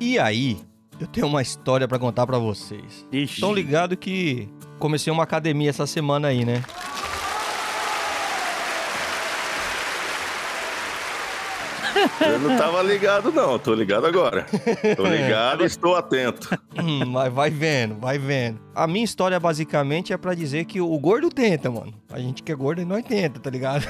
[0.00, 0.58] E aí,
[1.00, 3.06] eu tenho uma história pra contar pra vocês.
[3.12, 6.62] Estão ligados que comecei uma academia essa semana aí, né?
[12.20, 13.58] Eu não tava ligado, não.
[13.58, 14.46] Tô ligado agora.
[14.96, 16.48] Tô ligado e estou atento.
[16.78, 18.58] Hum, Mas vai vendo, vai vendo.
[18.74, 21.94] A minha história basicamente é pra dizer que o gordo tenta, mano.
[22.12, 23.86] A gente que é gordo, nós tenta, tá ligado?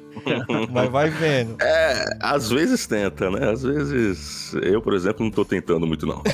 [0.72, 1.56] Mas vai vendo.
[1.60, 3.50] É, às vezes tenta, né?
[3.50, 6.22] Às vezes eu, por exemplo, não tô tentando muito, não.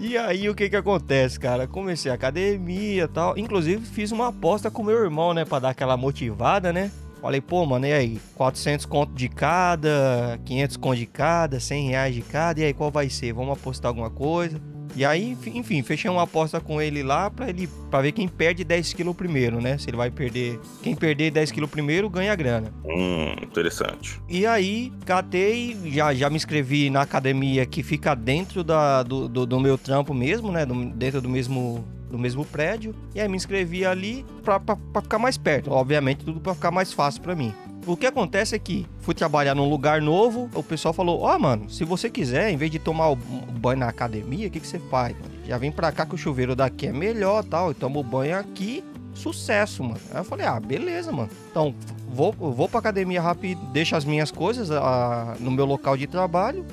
[0.00, 1.66] E aí, o que que acontece, cara?
[1.66, 3.36] Comecei a academia e tal.
[3.36, 5.44] Inclusive, fiz uma aposta com meu irmão, né?
[5.44, 6.92] Pra dar aquela motivada, né?
[7.20, 8.20] Falei, pô, mano, e aí?
[8.36, 12.60] 400 conto de cada, 500 conto de cada, 100 reais de cada.
[12.60, 13.32] E aí, qual vai ser?
[13.32, 14.60] Vamos apostar alguma coisa?
[14.98, 18.64] E aí, enfim, fechei uma aposta com ele lá pra, ele, pra ver quem perde
[18.64, 19.78] 10 quilos primeiro, né?
[19.78, 20.58] Se ele vai perder...
[20.82, 22.72] Quem perder 10 quilos primeiro, ganha grana.
[22.84, 24.20] Hum, interessante.
[24.28, 29.46] E aí, catei, já, já me inscrevi na academia que fica dentro da, do, do,
[29.46, 30.66] do meu trampo mesmo, né?
[30.66, 32.92] Do- dentro do mesmo, do mesmo prédio.
[33.14, 35.70] E aí me inscrevi ali pra, pra, pra ficar mais perto.
[35.70, 37.54] Obviamente, tudo pra ficar mais fácil pra mim.
[37.88, 41.70] O que acontece é que fui trabalhar num lugar novo, o pessoal falou: Ó, mano,
[41.70, 44.78] se você quiser, em vez de tomar o banho na academia, o que, que você
[44.78, 45.16] faz?
[45.16, 45.30] mano?
[45.46, 48.38] Já vem pra cá que o chuveiro daqui é melhor tal, e toma o banho
[48.38, 50.00] aqui, sucesso, mano.
[50.10, 51.30] Aí eu falei: Ah, beleza, mano.
[51.50, 51.74] Então,
[52.06, 56.66] vou, vou pra academia rápido, deixo as minhas coisas ah, no meu local de trabalho,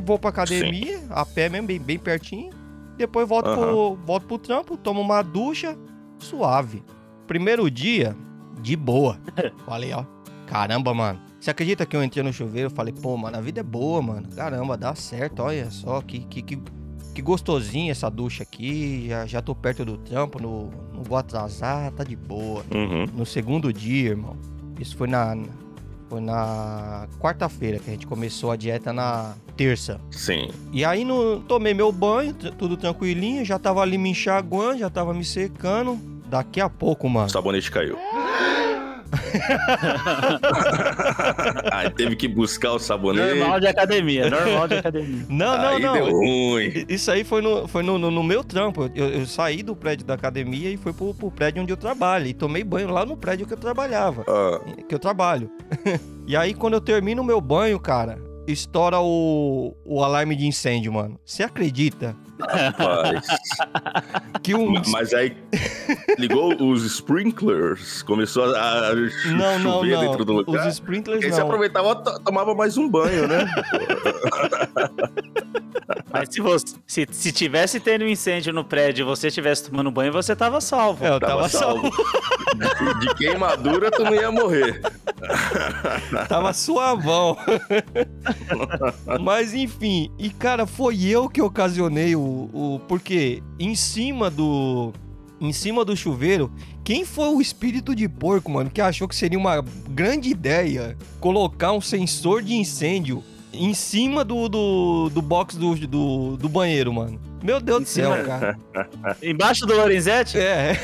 [0.00, 2.50] vou pra academia, a pé mesmo, bem, bem pertinho.
[2.96, 5.78] Depois volto, pro, volto pro trampo, tomo uma ducha,
[6.18, 6.82] suave.
[7.24, 8.16] Primeiro dia,
[8.60, 9.20] de boa.
[9.64, 10.15] Falei, ó,
[10.46, 11.20] caramba, mano.
[11.40, 12.70] Você acredita que eu entrei no chuveiro?
[12.70, 14.26] Falei, pô, mano, a vida é boa, mano.
[14.34, 16.58] Caramba, dá certo, olha só, que, que, que,
[17.14, 19.06] que gostosinho essa ducha aqui.
[19.08, 22.64] Já, já tô perto do trampo, não, não vou atrasar, tá de boa.
[22.74, 23.04] Uhum.
[23.14, 24.36] No segundo dia, irmão.
[24.80, 25.36] Isso foi na.
[26.08, 30.00] Foi na quarta-feira que a gente começou a dieta na terça.
[30.12, 30.50] Sim.
[30.72, 35.12] E aí no, tomei meu banho, tudo tranquilinho, já tava ali me enxaguando, já tava
[35.12, 35.98] me secando.
[36.28, 37.28] Daqui a pouco, O mano.
[37.28, 37.96] sabonete caiu.
[41.72, 43.38] Aí teve que buscar o sabonete.
[43.38, 45.26] Normal de academia, normal de academia.
[45.28, 45.92] Não, não, Aí não.
[45.94, 46.84] deu ruim.
[46.88, 48.90] Isso aí foi no, foi no, no- no meu trampo.
[48.94, 52.26] Eu, eu saí do prédio da academia e fui pro, pro prédio onde eu trabalho.
[52.26, 54.24] E tomei banho lá no prédio que eu trabalhava.
[54.28, 55.50] Ah, Que eu trabalho.
[56.26, 60.92] e aí, quando eu termino o meu banho, cara, estoura o, o alarme de incêndio,
[60.92, 61.18] mano.
[61.24, 63.26] Você acredita rapaz.
[64.42, 64.74] que um.
[64.90, 65.36] Mas aí
[66.18, 70.00] ligou os sprinklers, começou a, a Não, não, chover não.
[70.00, 70.66] dentro do lugar.
[70.66, 71.46] Os sprinklers Aí você não.
[71.46, 73.46] aproveitava e to- tomava mais um banho, né?
[76.12, 79.90] Mas se, você, se, se tivesse tendo um incêndio no prédio e você estivesse tomando
[79.90, 81.04] banho, você tava salvo.
[81.04, 81.90] É, eu tava, salvo.
[81.90, 84.80] De, de queimadura tu não ia morrer.
[86.28, 87.36] Tava suavão.
[89.20, 92.20] Mas enfim, e cara, foi eu que ocasionei o,
[92.52, 92.80] o.
[92.88, 94.92] Porque em cima do.
[95.40, 96.50] Em cima do chuveiro,
[96.82, 101.72] quem foi o espírito de porco, mano, que achou que seria uma grande ideia colocar
[101.72, 107.20] um sensor de incêndio em cima do, do, do box do, do, do banheiro, mano?
[107.42, 108.58] Meu Deus do céu, cara.
[109.22, 110.76] Embaixo do Lorenzetti, É,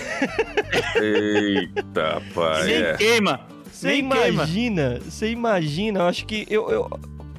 [1.01, 2.65] Eita, pai.
[2.67, 2.95] nem É.
[2.97, 3.41] queima.
[3.73, 6.91] Você imagina, você imagina, eu acho que eu, eu-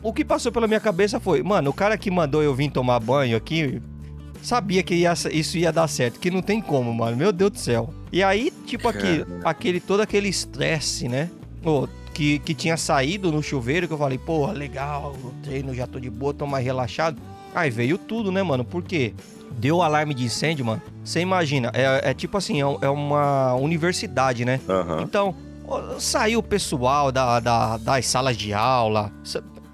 [0.01, 2.99] o que passou pela minha cabeça foi, mano, o cara que mandou eu vir tomar
[2.99, 3.81] banho aqui
[4.43, 7.57] sabia que ia- isso ia dar certo, que não tem como, mano, meu Deus do
[7.59, 7.93] céu.
[8.11, 11.29] E aí, tipo, aquele, aquele todo aquele estresse, né?
[11.65, 15.99] Ô, que, que tinha saído no chuveiro, que eu falei, porra, legal, treino já tô
[15.99, 17.19] de boa, tô mais relaxado.
[17.55, 18.63] Aí veio tudo, né, mano?
[18.63, 19.13] Porque
[19.57, 20.81] deu alarme de incêndio, mano.
[21.03, 24.59] Você imagina, é, é tipo assim, é é uma universidade, né?
[24.69, 25.01] Aham.
[25.01, 25.35] Então,
[25.99, 29.11] saiu o pessoal da, da- das salas de aula.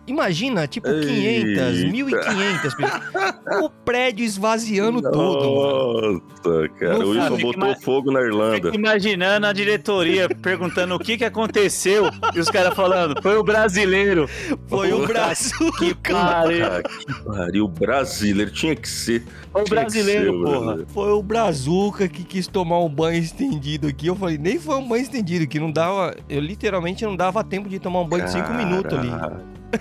[0.10, 1.72] Imagina, tipo, 500, Eita.
[1.72, 3.40] 1.500 pessoas.
[3.62, 6.22] O prédio esvaziando tudo, mano.
[6.44, 6.98] Nossa, cara.
[7.00, 8.56] Não O Wilson botou fogo na Irlanda.
[8.56, 13.44] Fico imaginando a diretoria perguntando o que que aconteceu e os caras falando, foi o
[13.44, 14.30] brasileiro.
[14.68, 15.72] Foi o Brasil.
[15.80, 16.66] Que pariu.
[16.66, 17.68] Ah, que pariu.
[17.68, 19.24] Brasileiro tinha que ser.
[19.52, 20.60] Foi o brasileiro, ser porra.
[20.60, 20.88] brasileiro.
[20.90, 24.08] Foi o Brazuca que quis tomar um banho estendido aqui.
[24.08, 26.16] Eu falei, nem foi um banho estendido, que não dava.
[26.30, 29.10] Eu literalmente não dava tempo de tomar um banho de 5 minutos ali.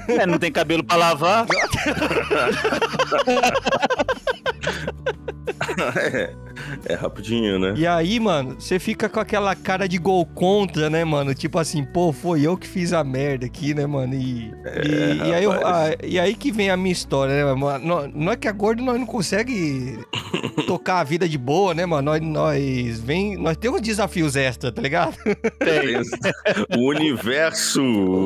[0.08, 1.46] É, não tem cabelo pra lavar.
[5.96, 6.34] é,
[6.86, 7.74] é rapidinho, né?
[7.76, 11.34] E aí, mano, você fica com aquela cara de gol contra, né, mano?
[11.34, 14.14] Tipo assim, pô, foi eu que fiz a merda aqui, né, mano?
[14.14, 14.52] E,
[14.84, 15.94] e, e aí, eu- rapaz.
[16.00, 17.84] ah, e aí que vem a minha história, né, mano?
[17.84, 19.98] Nó- Nós que é gordo, nós não consegue
[20.66, 22.02] tocar a vida de boa, né, mano?
[22.10, 25.16] Nós, nós, vem, nós temos desafios extra, tá ligado?
[25.58, 26.78] Tem.
[26.78, 27.80] O universo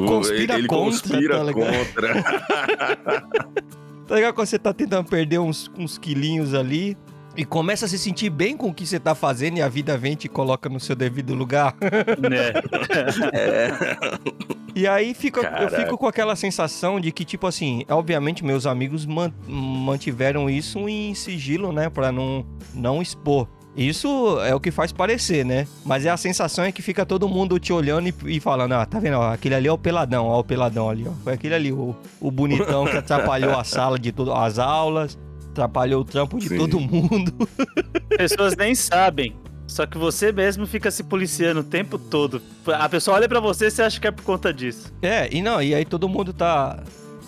[0.06, 1.86] Conspira ele contra, conspira tá ligado?
[1.86, 3.22] contra.
[4.06, 6.98] Tá ligado quando você tá tentando perder uns, uns quilinhos ali
[7.36, 9.96] e começa a se sentir bem com o que você tá fazendo e a vida
[9.96, 11.74] vem e te coloca no seu devido lugar?
[11.80, 12.52] Né?
[13.32, 13.72] É.
[14.74, 19.04] E aí fica, eu fico com aquela sensação de que, tipo assim, obviamente meus amigos
[19.04, 21.90] man- mantiveram isso em sigilo, né?
[21.90, 22.42] Pra não,
[22.72, 23.46] não expor.
[23.76, 25.66] Isso é o que faz parecer, né?
[25.84, 28.86] Mas é a sensação é que fica todo mundo te olhando e, e falando, ah,
[28.86, 29.18] tá vendo?
[29.18, 31.12] Ó, aquele ali é o peladão, ó, o peladão ali, ó.
[31.22, 35.18] Foi aquele ali, o, o bonitão que atrapalhou a sala de tudo, as aulas,
[35.52, 36.58] atrapalhou o trampo de Sim.
[36.58, 37.32] todo mundo.
[38.16, 39.36] Pessoas nem sabem.
[39.66, 42.42] Só que você mesmo fica se policiando o tempo todo.
[42.66, 44.92] A pessoa olha pra você e você acha que é por conta disso.
[45.00, 46.82] É, e não, e aí todo mundo tá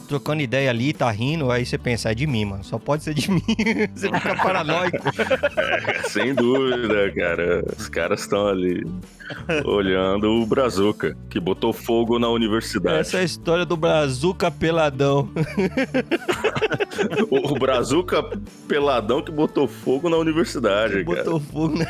[0.09, 2.65] trocando ideia ali, tá rindo, aí você pensa, é de mim, mano.
[2.65, 3.43] Só pode ser de mim.
[3.95, 4.99] você fica paranoico.
[6.09, 7.65] Sem dúvida, cara.
[7.77, 8.87] Os caras estão ali
[9.65, 12.99] olhando o Brazuca, que botou fogo na universidade.
[12.99, 15.29] Essa é a história do Brazuca Peladão.
[17.31, 18.23] O, o Brazuca
[18.69, 21.25] peladão que botou fogo na universidade, cara.
[21.25, 21.87] Botou fogo, né?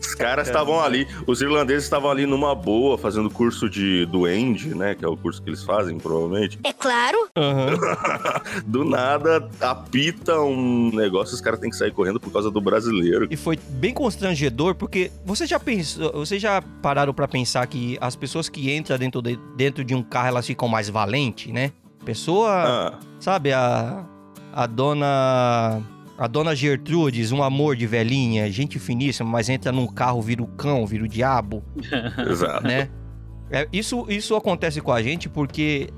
[0.00, 4.94] Os caras estavam ali, os irlandeses estavam ali numa boa, fazendo curso de duende, né?
[4.94, 6.58] Que é o curso que eles fazem, provavelmente.
[6.68, 7.16] É claro.
[7.36, 7.76] Aham.
[8.66, 13.26] Do nada, apita um negócio, os caras têm que sair correndo por causa do brasileiro.
[13.30, 18.14] E foi bem constrangedor, porque você já pensou, vocês já pararam pra pensar que as
[18.14, 21.72] pessoas que entram dentro de, dentro de um carro, elas ficam mais valentes, né?
[22.04, 24.04] Pessoa, Ah, sabe, a,
[24.52, 25.80] a dona...
[26.20, 30.48] A dona Gertrudes, um amor de velhinha, gente finíssima, mas entra num carro, vira o
[30.48, 31.62] cão, vira o diabo.
[32.28, 32.64] exato.
[32.66, 32.88] né?
[33.48, 35.88] É, isso, isso acontece com a gente porque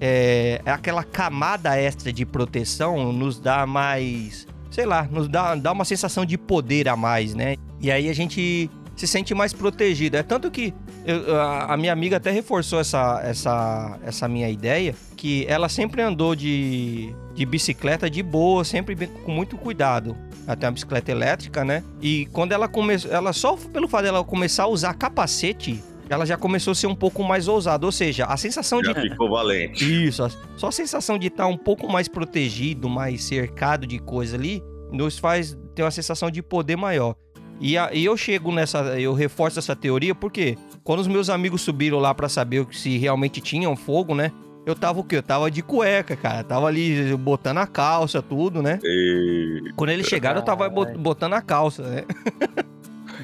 [0.00, 5.84] é, aquela camada extra de proteção nos dá mais, sei lá, nos dá, dá uma
[5.84, 7.56] sensação de poder a mais, né?
[7.80, 10.16] E aí a gente se sente mais protegido.
[10.16, 10.74] É tanto que
[11.06, 16.02] eu- a, a minha amiga até reforçou essa, essa, essa minha ideia, que ela sempre
[16.02, 20.16] andou de, de bicicleta de boa, sempre com muito cuidado.
[20.46, 21.84] Até uma bicicleta elétrica, né?
[22.00, 26.36] E quando ela começou, ela só pelo fato dela começar a usar capacete, ela já
[26.36, 27.84] começou a ser um pouco mais ousada.
[27.86, 30.06] Ou seja, a sensação de Já ficou valente.
[30.06, 30.22] isso,
[30.56, 34.62] só a sensação de estar um pouco mais protegido, mais cercado de coisa ali,
[34.92, 37.14] nos faz ter uma sensação de poder maior.
[37.60, 41.60] E, a- e eu chego nessa, eu reforço essa teoria porque quando os meus amigos
[41.62, 44.30] subiram lá pra saber se realmente tinham fogo, né?
[44.64, 45.16] Eu tava o quê?
[45.16, 46.44] Eu tava de cueca, cara.
[46.44, 48.78] Tava ali botando a calça, tudo, né?
[48.84, 49.72] E...
[49.74, 52.04] Quando eles chegaram, eu tava bot- botando a calça, né?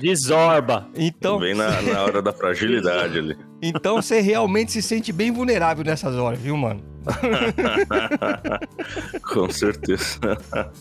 [0.05, 0.87] Desorba.
[0.95, 3.39] Então, Bem na, na hora da fragilidade ali.
[3.63, 6.83] então você realmente se sente bem vulnerável nessas horas, viu, mano?
[9.33, 10.19] Com certeza.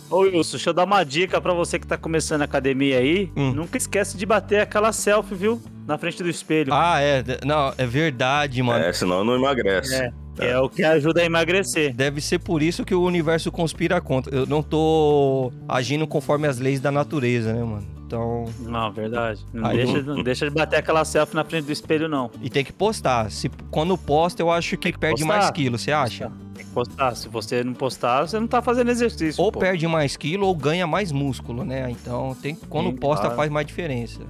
[0.09, 3.31] Ô Wilson, deixa eu dar uma dica pra você que tá começando a academia aí.
[3.35, 3.53] Hum.
[3.53, 5.61] Nunca esquece de bater aquela selfie, viu?
[5.87, 6.73] Na frente do espelho.
[6.73, 7.23] Ah, é.
[7.45, 8.83] Não, é verdade, mano.
[8.83, 9.95] É, senão não emagrece.
[9.95, 10.11] É.
[10.37, 11.93] É o que ajuda a emagrecer.
[11.93, 14.33] Deve ser por isso que o universo conspira contra.
[14.33, 17.93] Eu não tô agindo conforme as leis da natureza, né, mano?
[18.05, 18.45] Então.
[18.59, 19.43] Não, verdade.
[19.51, 22.29] Não Aí deixa, não deixa de bater aquela selfie na frente do espelho, não.
[22.41, 23.31] E tem que postar.
[23.31, 25.37] Se, quando posta, eu acho que, que perde postar.
[25.37, 26.31] mais quilos, você acha?
[26.53, 27.15] Tem que postar.
[27.15, 29.43] Se você não postar, você não tá fazendo exercício.
[29.43, 29.59] Ou pô.
[29.59, 31.89] perde mais quilo ou ganha mais músculo, né?
[31.89, 33.35] Então, tem, quando Sim, posta, claro.
[33.37, 34.21] faz mais diferença.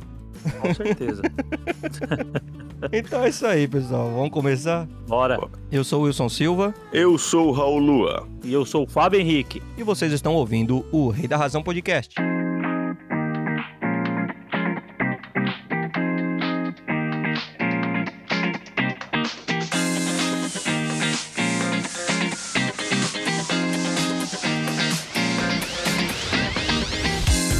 [0.61, 1.21] Com certeza.
[2.91, 4.11] Então é isso aí, pessoal.
[4.11, 4.87] Vamos começar?
[5.07, 5.39] Bora.
[5.71, 8.27] Eu sou o Wilson Silva Eu sou o Raul Lua.
[8.43, 9.61] E eu sou o Fábio Henrique.
[9.77, 12.15] e vocês estão ouvindo o Rei da Razão Podcast.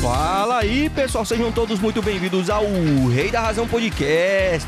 [0.02, 2.66] Fala aí, pessoal, sejam todos muito bem-vindos ao
[3.14, 4.68] Rei da Razão Podcast.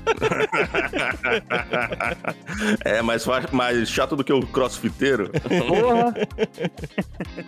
[2.83, 5.31] É mais, mais chato do que o crossfiteiro.
[5.67, 6.13] Porra!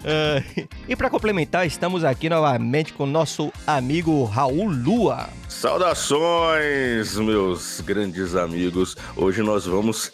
[0.05, 0.43] Ah,
[0.87, 5.29] e pra complementar, estamos aqui novamente com o nosso amigo Raul Lua.
[5.47, 8.95] Saudações, meus grandes amigos.
[9.15, 10.11] Hoje nós vamos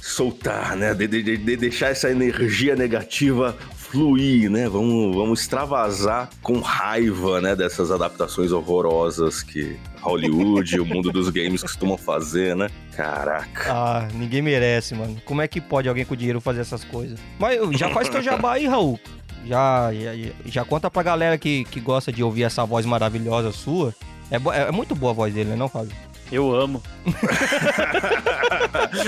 [0.00, 0.94] soltar, né?
[0.94, 3.56] De, de- de deixar essa energia negativa
[3.90, 4.68] fluir, né?
[4.68, 7.56] Vamos, vamos extravasar com raiva, né?
[7.56, 12.68] Dessas adaptações horrorosas que Hollywood e o mundo dos games costumam fazer, né?
[12.94, 13.72] Caraca.
[13.72, 15.20] Ah, ninguém merece, mano.
[15.24, 17.18] Como é que pode alguém com dinheiro fazer essas coisas?
[17.38, 18.98] Mas já faz teu jabá aí, Raul.
[19.46, 23.94] Já, já, já conta pra galera que, que gosta de ouvir essa voz maravilhosa sua.
[24.30, 24.36] É,
[24.68, 25.92] é muito boa a voz dele, né, não, Fábio?
[26.30, 26.82] Eu amo.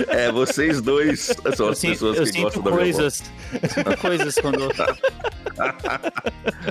[0.08, 2.96] É, vocês dois são Eu, as sinto, pessoas que gostam da minha voz.
[2.96, 3.22] coisas.
[4.00, 4.68] Coisas quando.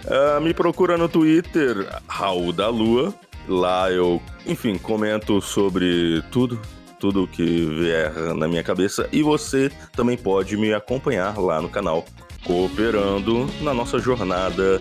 [0.08, 3.14] Ah, me procura no Twitter, Raul da Lua.
[3.48, 6.60] Lá eu, enfim, comento sobre tudo,
[7.00, 9.08] tudo que vier na minha cabeça.
[9.12, 12.06] E você também pode me acompanhar lá no canal,
[12.46, 14.80] cooperando na nossa jornada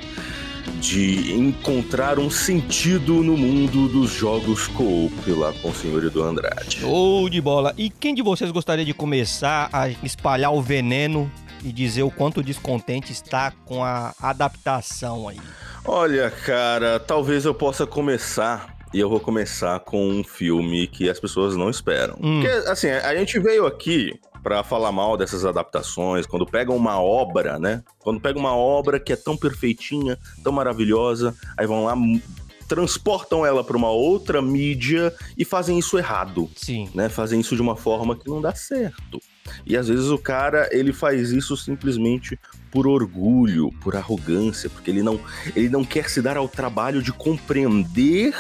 [0.81, 6.81] de encontrar um sentido no mundo dos jogos co-op lá com o senhor Edu Andrade.
[6.81, 7.75] Show de bola.
[7.77, 11.31] E quem de vocês gostaria de começar a espalhar o veneno
[11.65, 15.41] e dizer o quanto descontente está com a adaptação aí?
[15.85, 18.77] Olha, cara, talvez eu possa começar.
[18.93, 22.17] E eu vou começar com um filme que as pessoas não esperam.
[22.23, 22.41] Hum.
[22.41, 27.59] Porque, assim, a gente veio aqui pra falar mal dessas adaptações, quando pegam uma obra,
[27.59, 27.83] né?
[27.99, 32.23] Quando pegam uma obra que é tão perfeitinha, tão maravilhosa, aí vão lá, m-
[32.67, 36.91] transportam ela pra uma outra mídia e fazem isso errado Sim.
[36.95, 39.19] né, fazem isso de uma forma que não dá certo.
[39.65, 42.39] E às vezes o cara, ele faz isso simplesmente
[42.71, 45.19] por orgulho, por arrogância, porque ele não,
[45.57, 48.35] ele não quer se dar ao trabalho de compreender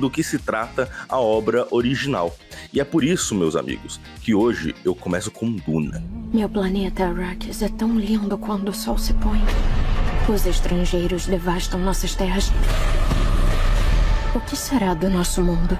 [0.00, 2.34] do que se trata a obra original.
[2.72, 6.02] E é por isso, meus amigos, que hoje eu começo com Duna.
[6.32, 9.40] Meu planeta Arrakis é tão lindo quando o sol se põe.
[10.28, 12.50] Os estrangeiros devastam nossas terras.
[14.34, 15.78] O que será do nosso mundo?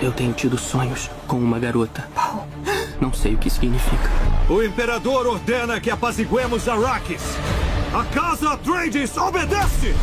[0.00, 2.08] Eu tenho tido sonhos com uma garota.
[3.00, 4.10] Não sei o que significa.
[4.48, 7.22] O Imperador ordena que apaziguemos Arrakis.
[7.94, 9.94] A Casa Atreides obedece!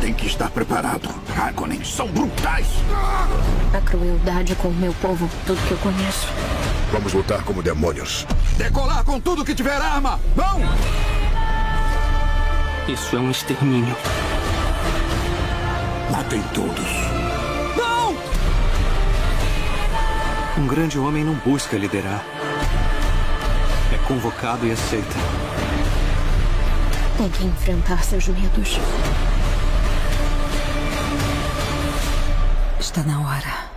[0.00, 1.08] Tem que estar preparado.
[1.36, 2.66] Harkonnen são brutais.
[3.72, 6.26] A crueldade com o meu povo, tudo que eu conheço.
[6.90, 8.26] Vamos lutar como demônios.
[8.56, 10.18] Decolar com tudo que tiver arma.
[10.34, 10.60] Vão!
[12.88, 13.96] Isso é um extermínio.
[16.10, 17.20] Matem todos.
[20.58, 22.22] Um grande homem não busca liderar.
[23.94, 25.14] É convocado e aceita.
[27.16, 28.78] Tem que enfrentar seus medos.
[32.80, 33.70] Está na hora.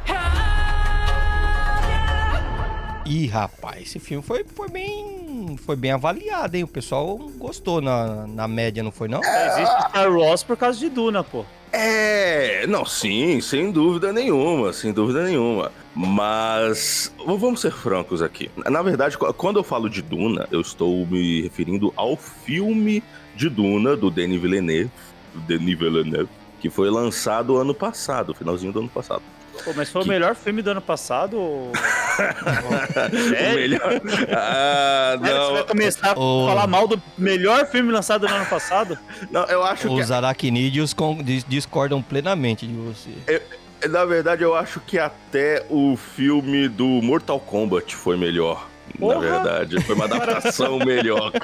[3.06, 5.58] Ih, rapaz, esse filme foi, foi bem.
[5.66, 6.64] Foi bem avaliado, hein?
[6.64, 9.20] O pessoal gostou na, na média, não foi, não?
[9.22, 11.44] Existe Star Wars por causa de Duna, pô.
[11.72, 15.72] É, não, sim, sem dúvida nenhuma, sem dúvida nenhuma.
[15.96, 18.50] Mas vamos ser francos aqui.
[18.70, 23.04] Na verdade, qu- quando eu falo de Duna, eu estou me referindo ao filme
[23.36, 24.92] de Duna do Denis Villeneuve,
[25.48, 26.30] Denis Villeneuve,
[26.64, 29.22] que foi lançado ano passado, finalzinho do ano passado.
[29.66, 31.38] Pô, mas foi Que- o melhor filme do ano passado?
[31.38, 31.72] ou-
[33.12, 33.56] O Sério?
[33.60, 34.02] melhor.
[34.32, 36.46] Ah, que Você vai não, começar Ô.
[36.46, 38.98] a falar mal do melhor filme lançado no ano passado?
[39.30, 40.96] não, eu acho que Os aracnídeos
[41.50, 43.42] discordam plenamente de você.
[43.90, 48.70] Na verdade, eu acho que até o filme do Mortal Kombat foi melhor.
[48.98, 49.20] Na Porra!
[49.20, 51.34] verdade, foi uma adaptação melhor.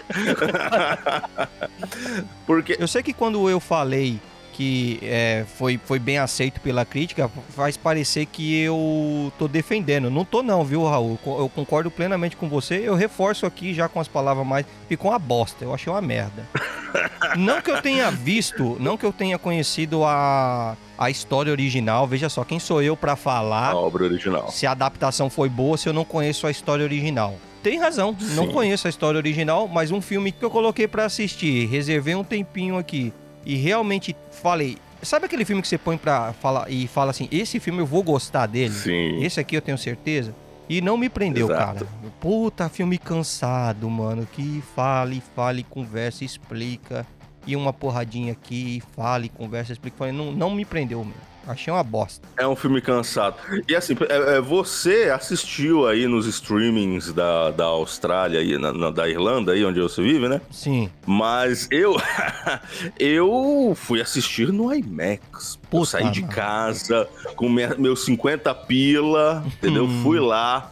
[2.48, 4.20] Porque Eu sei que quando eu falei
[4.60, 10.10] que é, foi, foi bem aceito pela crítica, faz parecer que eu tô defendendo.
[10.10, 11.18] Não tô não, viu, Raul?
[11.26, 12.82] Eu concordo plenamente com você.
[12.84, 14.66] Eu reforço aqui já com as palavras mais.
[14.90, 15.64] Ficou uma bosta.
[15.64, 16.46] Eu achei uma merda.
[17.38, 22.06] não que eu tenha visto, não que eu tenha conhecido a, a história original.
[22.06, 24.52] Veja só, quem sou eu pra falar a obra original.
[24.52, 27.38] se a adaptação foi boa se eu não conheço a história original.
[27.64, 28.52] Tem razão, não Sim.
[28.52, 32.78] conheço a história original, mas um filme que eu coloquei pra assistir, reservei um tempinho
[32.78, 33.14] aqui
[33.46, 34.78] e realmente falei.
[35.02, 38.04] Sabe aquele filme que você põe pra falar e fala assim: esse filme eu vou
[38.04, 38.74] gostar dele?
[38.74, 39.24] Sim.
[39.24, 40.36] Esse aqui eu tenho certeza.
[40.68, 41.86] E não me prendeu, Exato.
[41.86, 41.88] cara.
[42.20, 44.28] Puta, filme cansado, mano.
[44.32, 47.08] Que fala e fala e conversa, explica.
[47.48, 49.98] E uma porradinha aqui, fala e conversa, explica.
[49.98, 51.16] Falei, Não, não me prendeu, meu.
[51.50, 52.28] Achei uma bosta.
[52.38, 53.36] É um filme cansado.
[53.68, 58.92] E assim, é, é, você assistiu aí nos streamings da, da Austrália e na, na-
[58.92, 60.40] da Irlanda, aí onde você vive, né?
[60.52, 60.92] Sim.
[61.08, 61.96] Mas eu
[63.00, 65.56] eu fui assistir no IMAX.
[65.56, 69.86] Eu Puta, saí de casa com minha- meus 50 pila, entendeu?
[69.86, 70.04] Hum.
[70.04, 70.72] Fui lá,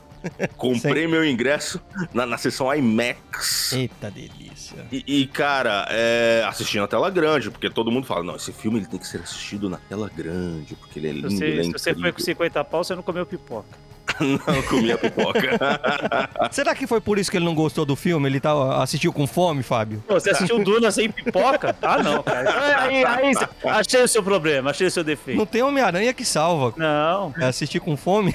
[0.55, 1.81] comprei meu ingresso
[2.13, 3.73] na, na sessão IMAX.
[3.73, 4.85] Eita delícia.
[4.91, 8.79] E, e, cara, é, assisti na tela grande, porque todo mundo fala, não, esse filme
[8.79, 11.59] ele tem que ser assistido na tela grande, porque ele é Se lindo, você, ele
[11.59, 12.25] é se você foi com incrível.
[12.25, 13.86] 50 pau, você não comeu pipoca.
[14.19, 15.59] Não comia pipoca.
[16.51, 18.27] Será que foi por isso que ele não gostou do filme?
[18.27, 20.03] Ele tá, assistiu com fome, Fábio?
[20.07, 21.75] Pô, você assistiu Duna sem pipoca?
[21.81, 22.49] Ah, não, cara.
[22.49, 23.33] Então, Aí, aí,
[23.65, 25.37] achei o seu problema, achei o seu defeito.
[25.37, 26.73] Não tem Homem-Aranha que salva.
[26.77, 27.33] Não.
[27.39, 28.33] É assistir com fome?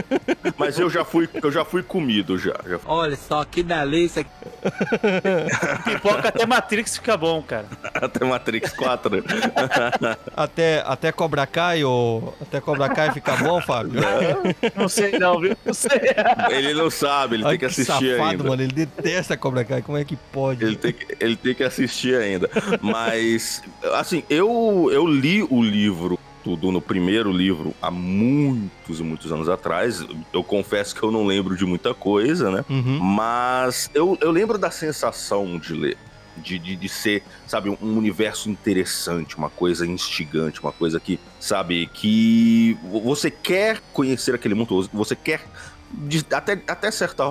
[0.56, 2.54] Mas eu já fui, eu já fui comido já.
[2.66, 2.90] já fui.
[2.90, 4.24] Olha só que delícia.
[5.84, 7.66] Pipoca até Matrix fica bom, cara.
[7.94, 9.24] Até Matrix 4.
[10.36, 14.00] Até, até Cobra Kai ou até Cobra Kai fica bom, Fábio?
[14.74, 15.56] Não sei não, viu?
[15.64, 16.00] Não sei.
[16.50, 17.86] Ele não sabe, ele Ai, tem que assistir
[18.16, 18.44] safado, ainda.
[18.44, 18.62] mano.
[18.62, 19.82] Ele detesta Cobra Kai.
[19.82, 20.64] Como é que pode?
[20.64, 22.50] Ele tem, que, ele tem que assistir ainda.
[22.80, 23.62] Mas,
[23.94, 29.48] assim, eu, eu li o livro, tudo no primeiro livro, há muitos e muitos anos
[29.48, 30.04] atrás.
[30.32, 32.64] Eu confesso que eu não lembro de muita coisa, né?
[32.68, 32.98] Uhum.
[32.98, 35.96] Mas eu, eu lembro da sensação de ler.
[36.38, 41.86] De, de, de ser, sabe, um universo interessante, uma coisa instigante, uma coisa que, sabe,
[41.92, 45.44] que você quer conhecer aquele mundo, você quer,
[45.92, 47.24] de- até, até, certa,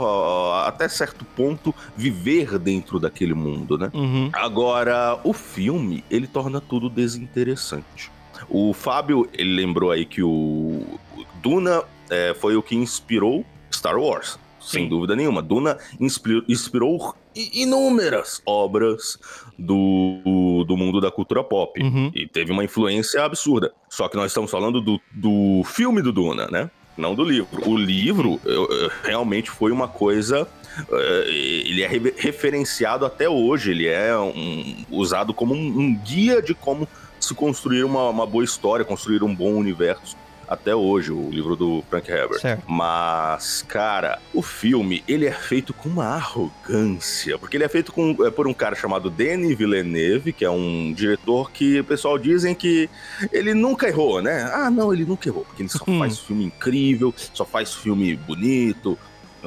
[0.65, 3.89] até certo ponto, viver dentro daquele mundo, né?
[3.93, 4.29] Uhum.
[4.33, 8.11] Agora, o filme, ele torna tudo desinteressante.
[8.49, 10.99] O Fábio, ele lembrou aí que o
[11.41, 14.37] Duna é, foi o que inspirou Star Wars.
[14.59, 14.89] Sem Sim.
[14.89, 15.41] dúvida nenhuma.
[15.41, 17.13] Duna inspi- inspirou i-
[17.53, 19.17] inúmeras obras
[19.57, 21.81] do, do mundo da cultura pop.
[21.81, 22.11] Uhum.
[22.13, 23.73] E teve uma influência absurda.
[23.89, 26.69] Só que nós estamos falando do, do filme do Duna, né?
[26.97, 27.47] Não do livro.
[27.69, 30.47] O livro eu- eu- realmente foi uma coisa.
[30.91, 31.23] eh,
[31.65, 33.71] ele é re- referenciado até hoje.
[33.71, 36.87] Ele é um- usado como um, um guia de como
[37.19, 40.15] se construir uma, uma boa história, construir um bom universo.
[40.47, 42.39] Até hoje, o livro do Frank Herbert.
[42.39, 42.63] Certo.
[42.67, 47.37] Mas, cara, o filme, ele é feito com uma arrogância.
[47.37, 50.93] Porque ele é feito com, é, por um cara chamado Denis Villeneuve, que é um
[50.93, 52.89] diretor que o pessoal dizem que
[53.31, 54.49] ele nunca errou, né?
[54.53, 55.43] Ah, não, ele nunca errou.
[55.43, 55.99] Porque ele só Hum.
[55.99, 58.97] faz filme incrível, só faz filme bonito.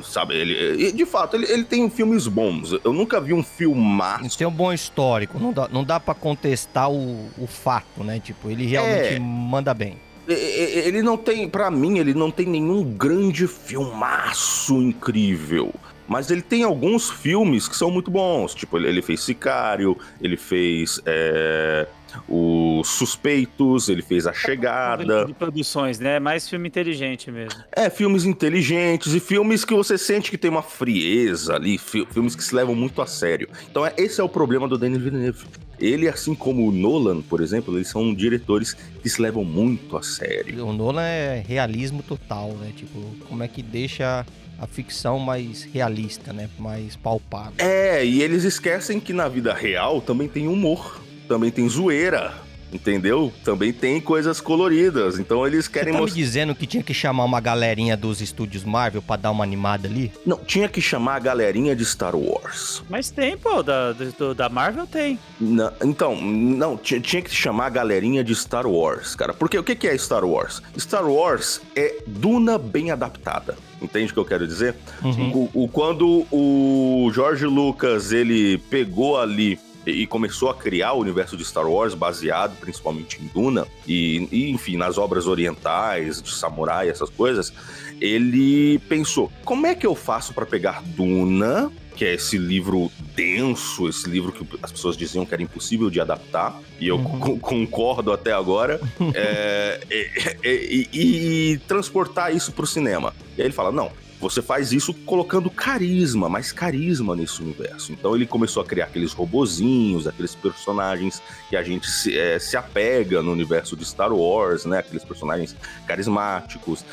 [0.05, 2.73] Sabe, ele, de fato, ele, ele tem filmes bons.
[2.85, 4.39] Eu nunca vi um filmaço.
[4.39, 5.39] Tem um bom histórico.
[5.39, 8.21] Não dá, não dá pra contestar o, o fato, né?
[8.21, 9.19] Tipo, ele realmente É.
[9.19, 9.97] manda bem.
[10.33, 15.73] E- e- Ele não tem, pra mim, ele não tem nenhum grande filmaço incrível.
[16.09, 18.53] Mas ele tem alguns filmes que são muito bons.
[18.55, 21.87] Tipo, ele- ele fez Sicário, ele fez é,
[22.29, 25.25] Os Suspeitos, ele fez A Chegada.
[25.25, 26.19] De produções, né?
[26.19, 27.61] Mais filme inteligente mesmo.
[27.73, 32.35] É, filmes inteligentes e filmes que você sente que tem uma frieza ali, fi- filmes
[32.35, 33.49] que se levam muito a sério.
[33.71, 35.45] Então, é, esse é o problema do Denis Villeneuve.
[35.79, 40.03] Ele, assim como o Nolan, por exemplo, eles são diretores que se levam muito a
[40.03, 40.67] sério.
[40.67, 42.71] O Nolan é realismo total, né?
[42.77, 44.27] Tipo, como é que deixa
[44.59, 46.51] a ficção mais realista, né?
[46.59, 47.55] Mais palpável.
[47.57, 52.33] É, e eles esquecem que na vida real também tem humor, também tem zoeira,
[52.73, 53.33] entendeu?
[53.45, 55.17] Também tem coisas coloridas.
[55.17, 58.65] Então eles Você querem tá me dizendo que tinha que chamar uma galerinha dos estúdios
[58.65, 60.11] Marvel pra dar uma animada ali?
[60.27, 62.83] Não, tinha que chamar a galerinha de Star Wars.
[62.91, 65.21] Mas tem, pô, da, do- da Marvel tem.
[65.41, 69.33] Na- então, não, tinha, tinha que chamar a galerinha de Star Wars, cara.
[69.33, 70.61] Porque o que, que é Star Wars?
[70.77, 73.57] Star Wars é Duna bem adaptada.
[73.81, 74.75] Entende o que eu quero dizer?
[75.01, 75.49] Uhum.
[75.55, 81.37] O, o- quando o George Lucas ele pegou ali e começou a criar o universo
[81.37, 86.89] de Star Wars baseado principalmente em Duna e, e, enfim nas obras orientais de samurai
[86.89, 87.53] essas coisas
[88.01, 93.89] ele pensou como é que eu faço para pegar Duna que é esse livro denso
[93.89, 97.19] esse livro que as pessoas diziam que era impossível de adaptar e eu Uhum.
[97.19, 98.81] co- concordo até agora
[99.15, 99.81] é,
[100.45, 103.91] e, e- e- e transportar isso pro cinema e aí ele fala não
[104.21, 107.91] você faz isso colocando carisma, mais carisma nesse universo.
[107.93, 112.57] Então ele começou a criar aqueles robozinhos, aqueles personagens que a gente se, eh, se
[112.57, 114.79] apega no universo de Star Wars, né?
[114.79, 115.57] Aqueles personagens
[115.87, 116.85] carismáticos.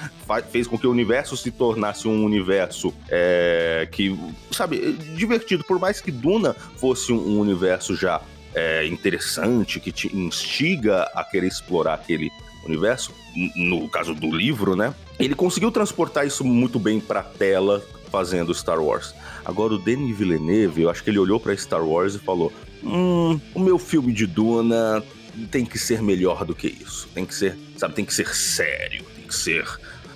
[0.49, 4.17] Fez com que o universo se tornasse um universo eh, que,
[4.51, 5.65] sabe, divertido.
[5.65, 8.21] Por mais que Duna fosse um, universo já
[8.55, 12.31] eh, interessante, que te instiga a querer explorar aquele
[12.67, 13.11] universo,
[13.55, 14.93] no caso do livro, né?
[15.19, 19.13] Ele conseguiu transportar isso muito bem pra tela fazendo Star Wars.
[19.43, 22.51] Agora o Denis Villeneuve, eu acho que ele olhou pra Star Wars e falou:
[22.83, 25.03] "Hum, o meu filme de Duna
[25.51, 27.07] tem que ser melhor do que isso.
[27.13, 29.67] Tem que ser, sabe, tem que ser sério, tem que ser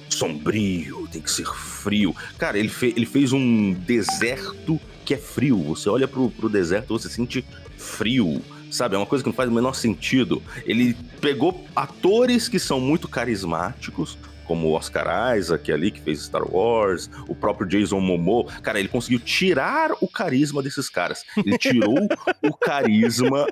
[0.09, 2.15] sombrio, tem que ser frio.
[2.37, 5.61] Cara, ele, fe ele fez um deserto que é frio.
[5.63, 7.45] Você olha pro, pro deserto, você sente
[7.77, 8.41] frio.
[8.71, 10.41] Sabe, é uma coisa que não faz o menor sentido.
[10.65, 16.43] Ele pegou atores que são muito carismáticos, como o Oscar Isaac ali, que fez Star
[16.43, 18.51] Wars, o próprio Jason Momoa.
[18.61, 21.23] Cara, ele conseguiu tirar o carisma desses caras.
[21.37, 22.07] Ele tirou
[22.43, 23.47] o carisma.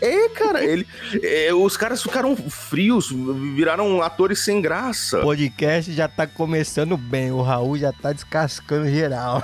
[0.00, 0.86] é, cara, ele.
[1.22, 3.10] é, os caras ficaram frios,
[3.54, 5.20] viraram atores sem graça.
[5.20, 7.30] O podcast já tá começando bem.
[7.30, 9.42] O Raul já tá descascando geral.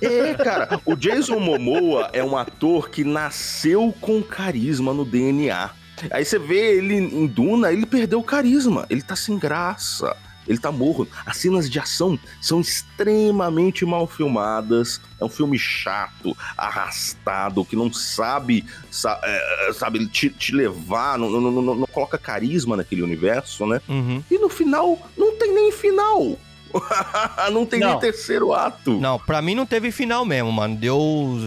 [0.00, 5.70] É, cara, o Jason Momoa é um ator que nasceu com carisma no DNA.
[6.10, 10.16] Aí você vê ele em Duna, ele perdeu o carisma, ele tá sem graça.
[10.48, 11.06] Ele tá morro.
[11.24, 15.00] As cenas de ação são extremamente mal filmadas.
[15.20, 21.30] É um filme chato, arrastado, que não sabe, sa- é, sabe, te, te levar, não,
[21.30, 23.80] não, não- não- não coloca carisma naquele universo, né?
[23.88, 24.24] Uhum.
[24.30, 26.36] E no final, não tem nem final.
[27.52, 27.90] não tem Não.
[27.90, 28.98] nem terceiro ato.
[29.00, 30.76] Não, pra mim não teve final mesmo, mano.
[30.76, 30.98] Deu,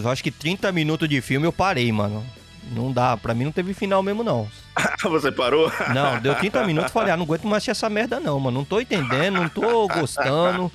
[0.06, 2.24] acho que 30 minutos de filme eu parei, mano.
[2.72, 4.48] Não dá, pra mim não teve final mesmo, não.
[5.02, 5.70] Você parou?
[5.94, 8.58] Não, deu 30 minutos, falei, ah, não aguento mais essa merda não, mano.
[8.58, 10.70] Não tô entendendo, não tô gostando.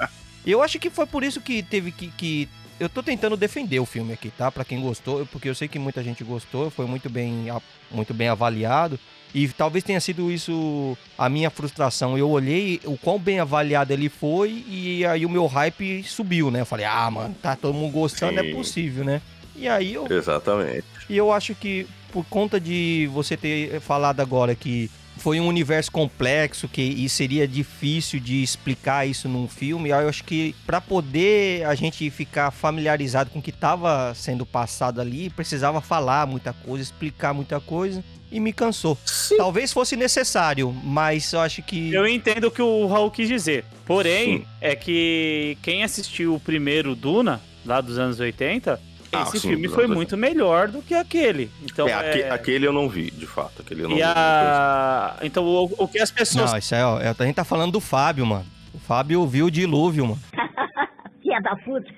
[0.46, 2.08] Eu acho que foi por isso que teve que...
[2.08, 2.50] que...
[2.80, 4.50] Eu tô tentando defender o filme aqui, tá?
[4.50, 7.48] Pra quem gostou, porque eu sei que muita gente gostou, foi muito bem,
[7.92, 8.98] muito bem avaliado.
[9.34, 12.18] E talvez tenha sido isso a minha frustração.
[12.18, 16.62] Eu olhei o quão bem avaliado ele foi e aí o meu hype subiu, né?
[16.62, 18.54] Eu falei, ah, mano, tá todo mundo gostando, é Sim.
[18.54, 19.22] possível, né?
[19.56, 20.86] E aí eu Exatamente.
[21.10, 25.92] E eu acho que por conta de você ter falado agora que foi um universo
[25.92, 31.66] complexo que e seria difícil de explicar isso num filme, eu acho que pra poder
[31.66, 36.84] a gente ficar familiarizado com o que tava sendo passado ali, precisava falar muita coisa,
[36.84, 38.98] explicar muita coisa e me cansou.
[39.06, 39.38] Sim.
[39.38, 43.66] Talvez fosse necessário, mas eu acho que Eu entendo o que o Raul quis dizer.
[43.86, 44.46] Porém, Sim.
[44.62, 48.80] é que quem assistiu o primeiro Duna, lá dos anos 80,
[49.12, 51.50] Ah, esse sim, filme foi anos muito melhor do que aquele.
[51.64, 52.30] Então, é, aque- é...
[52.32, 53.62] aquele eu não vi, de fato.
[53.62, 54.04] Aquele eu não E vi.
[54.06, 55.16] a...
[55.22, 57.80] Então, o, o que as pessoas não, isso aí, ó, a gente tá falando do
[57.80, 58.46] Fábio, mano.
[58.74, 60.20] O Fábio viu o dilúvio, mano.
[61.22, 61.90] Filha da puta.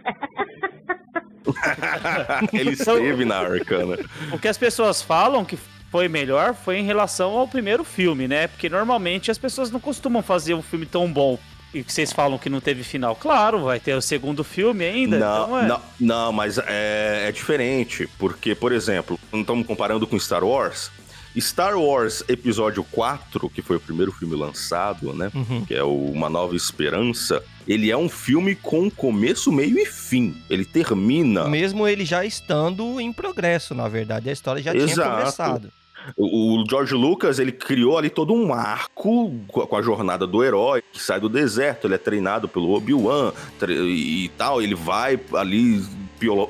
[2.53, 3.97] Ele esteve na Arcana.
[4.31, 5.57] O que as pessoas falam que
[5.89, 8.47] foi melhor foi em relação ao primeiro filme, né?
[8.47, 11.37] Porque normalmente as pessoas não costumam fazer um filme tão bom.
[11.73, 13.15] E que vocês falam que não teve final.
[13.15, 15.17] Claro, vai ter o segundo filme ainda.
[15.17, 15.67] Não, então é.
[15.67, 18.09] não, não, mas é, é diferente.
[18.17, 20.91] Porque, por exemplo, não estamos comparando com Star Wars.
[21.39, 25.31] Star Wars Episódio 4, que foi o primeiro filme lançado, né?
[25.33, 25.63] Uhum.
[25.63, 27.41] Que é o Uma Nova Esperança.
[27.65, 30.35] Ele é um filme com começo, meio e fim.
[30.49, 31.47] Ele termina.
[31.47, 35.09] Mesmo ele já estando em progresso, na verdade, a história já tinha Exato.
[35.09, 35.80] começado.
[36.17, 41.01] O George Lucas, ele criou ali todo um arco com a- jornada do herói, que
[41.01, 43.31] sai do deserto, ele é treinado pelo Obi-Wan
[43.67, 45.83] e tal, ele vai ali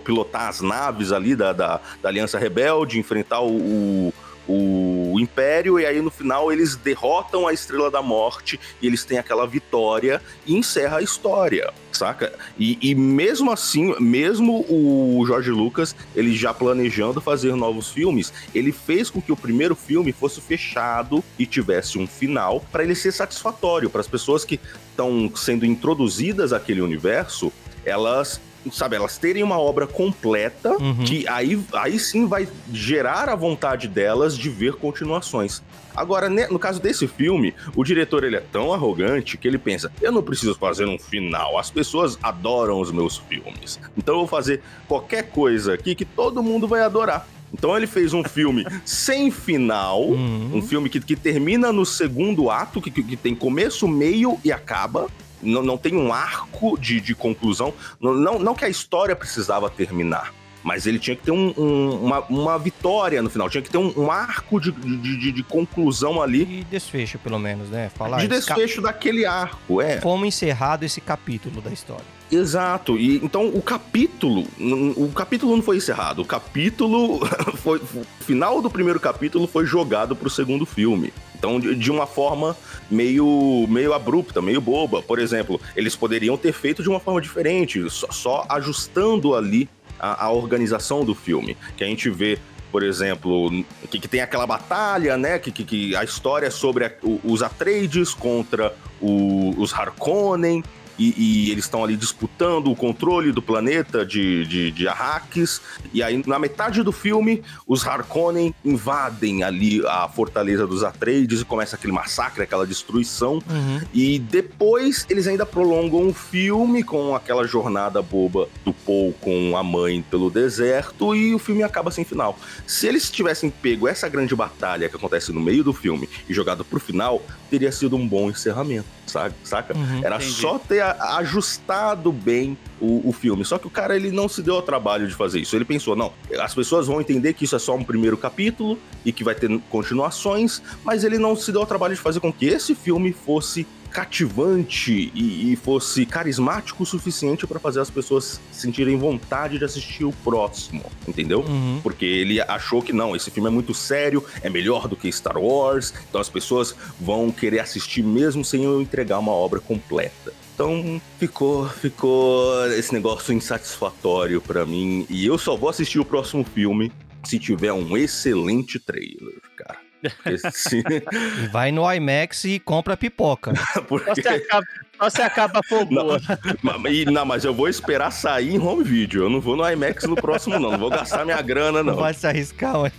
[0.03, 4.13] pilotar as naves ali da, da, da Aliança Rebelde, enfrentar o, o,
[4.51, 9.17] o Império, e aí no final eles derrotam a Estrela da Morte, e eles têm
[9.17, 12.33] aquela vitória e encerra a história, saca?
[12.57, 18.71] E, e mesmo assim, mesmo o George Lucas, ele já planejando fazer novos filmes, ele
[18.71, 23.11] fez com que o primeiro filme fosse fechado e tivesse um final para ele ser
[23.11, 24.59] satisfatório para as pessoas que
[24.89, 27.51] estão sendo introduzidas àquele universo,
[27.85, 28.39] elas
[28.71, 31.04] sabe, elas terem uma obra completa Uhum.
[31.06, 35.62] que aí, aí sim vai gerar a vontade delas de ver continuações.
[35.95, 40.12] Agora, no caso desse filme, o diretor ele é tão arrogante que ele pensa: eu
[40.12, 43.80] não preciso fazer um final, as pessoas adoram os meus filmes.
[43.97, 47.28] Então eu vou fazer qualquer coisa aqui que todo mundo vai adorar.
[47.54, 50.52] Então ele fez um filme sem final, Uhum.
[50.54, 55.10] um filme que, que termina no segundo ato, que, que tem começo, meio e acaba.
[55.41, 57.73] Não, não tem um arco de, de conclusão.
[57.99, 60.34] Não, não, não que a história precisava terminar.
[60.63, 63.49] Mas ele tinha que ter um- um- uma, uma vitória no final.
[63.49, 66.43] Tinha que ter um, um arco de, de, de- de conclusão ali.
[66.60, 67.89] E desfecho, pelo menos, né?
[67.95, 69.97] Falar de esse cap- desfecho daquele arco, é.
[69.97, 72.06] como encerrado esse capítulo da história.
[72.32, 72.95] Exato.
[72.97, 74.47] E então o capítulo,
[74.95, 76.21] o capítulo não foi encerrado.
[76.21, 77.19] O capítulo
[77.58, 81.12] foi o final do primeiro capítulo foi jogado pro segundo filme.
[81.41, 82.56] Então de, de uma forma
[82.89, 85.01] meio meio abrupta, meio boba.
[85.01, 89.67] Por exemplo, eles poderiam ter feito de uma forma diferente, só, só ajustando ali
[89.99, 92.38] a, a organização do filme, que a gente vê
[92.71, 93.51] por exemplo,
[93.89, 95.38] que, que tem aquela batalha, né?
[95.38, 100.63] Que, que, que a história é sobre a- o- os Atreides contra o- os Harkonnen.
[100.97, 101.13] E,
[101.47, 105.62] e eles estão ali disputando o controle do planeta de, de, de Arrakis.
[105.93, 111.45] E aí, na metade do filme, os Harkonnen invadem ali a fortaleza dos Atreides e
[111.45, 113.36] começa aquele massacre, aquela destruição.
[113.49, 113.82] Uhum.
[113.93, 119.63] E depois eles ainda prolongam o filme com aquela jornada boba do Paul com a
[119.63, 122.38] mãe pelo deserto e o filme acaba sem final.
[122.67, 126.63] Se eles tivessem pego essa grande batalha que acontece no meio do filme e jogado
[126.63, 129.36] pro final, teria sido um bom encerramento, saca?
[129.43, 129.77] saca?
[129.77, 130.32] Uhum, Era entendi.
[130.32, 133.45] só ter ajustado bem o, o filme.
[133.45, 135.55] Só que o cara ele não se deu ao trabalho de fazer isso.
[135.55, 139.11] Ele pensou, não, as pessoas vão entender que isso é só um primeiro capítulo e
[139.11, 142.45] que vai ter continuações, mas ele não se deu ao trabalho de fazer com que
[142.45, 148.97] esse filme fosse cativante e, e fosse carismático o suficiente para fazer as pessoas sentirem
[148.97, 151.41] vontade de assistir o próximo, entendeu?
[151.41, 151.80] Uhum.
[151.84, 155.38] Porque ele achou que não, esse filme é muito sério, é melhor do que Star
[155.38, 160.34] Wars, então as pessoas vão querer assistir mesmo sem eu entregar uma obra completa.
[160.54, 166.43] Então ficou, ficou esse negócio insatisfatório pra mim e eu só vou assistir o próximo
[166.43, 166.91] filme
[167.23, 169.80] se tiver um excelente trailer, cara.
[171.51, 173.53] Vai no IMAX e compra pipoca.
[173.73, 174.65] Só porque se acaba,
[174.97, 176.19] só se acaba Não, boa.
[176.91, 179.23] e- não, mas eu vou esperar sair em home video.
[179.23, 180.71] Eu não vou no IMAX no próximo, não.
[180.71, 181.99] Não vou gastar minha grana, Não não.
[182.01, 182.91] vai se arriscar, ué.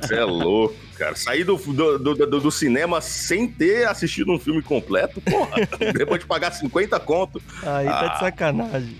[0.00, 1.14] Você é louco, cara.
[1.16, 5.56] Sair do, do, do, do- do cinema sem ter assistido um filme completo, porra.
[5.96, 7.40] Depois de pagar 50 conto.
[7.62, 8.08] Aí tá Ah.
[8.14, 8.96] de sacanagem.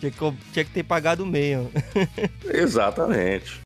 [0.00, 1.70] tinha, que, tinha que ter pagado meio.
[2.52, 3.60] Exatamente.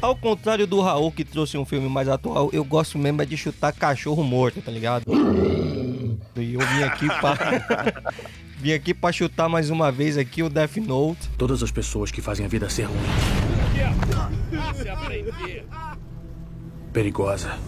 [0.00, 3.36] Ao contrário do Raul, que trouxe um filme mais atual, eu gosto mesmo é de
[3.36, 5.04] chutar cachorro morto, tá ligado?
[6.38, 8.12] E eu vim aqui pra...
[8.60, 11.30] vim aqui pra chutar mais uma vez aqui o Death Note.
[11.38, 12.98] Todas as pessoas que fazem a vida ser ruim.
[16.92, 17.58] Perigosa.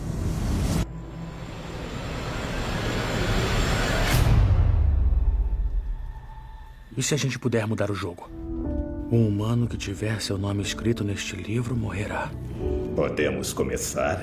[6.94, 8.28] E se a gente puder mudar o jogo?
[9.10, 12.30] Um humano que tiver seu nome escrito neste livro morrerá.
[12.94, 14.22] Podemos começar?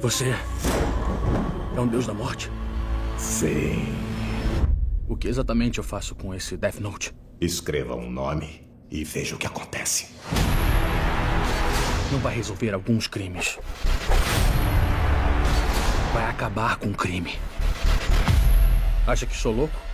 [0.00, 0.34] Você
[1.76, 2.50] é um deus da morte?
[3.18, 3.84] Sim.
[5.06, 7.14] O que exatamente eu faço com esse Death Note?
[7.38, 10.06] Escreva um nome e veja o que acontece.
[12.10, 13.58] Não vai resolver alguns crimes.
[16.14, 17.38] Vai acabar com o crime.
[19.06, 19.89] Acha que sou louco?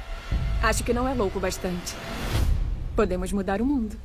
[0.62, 1.94] Acho que não é louco bastante.
[2.94, 3.96] Podemos mudar o mundo.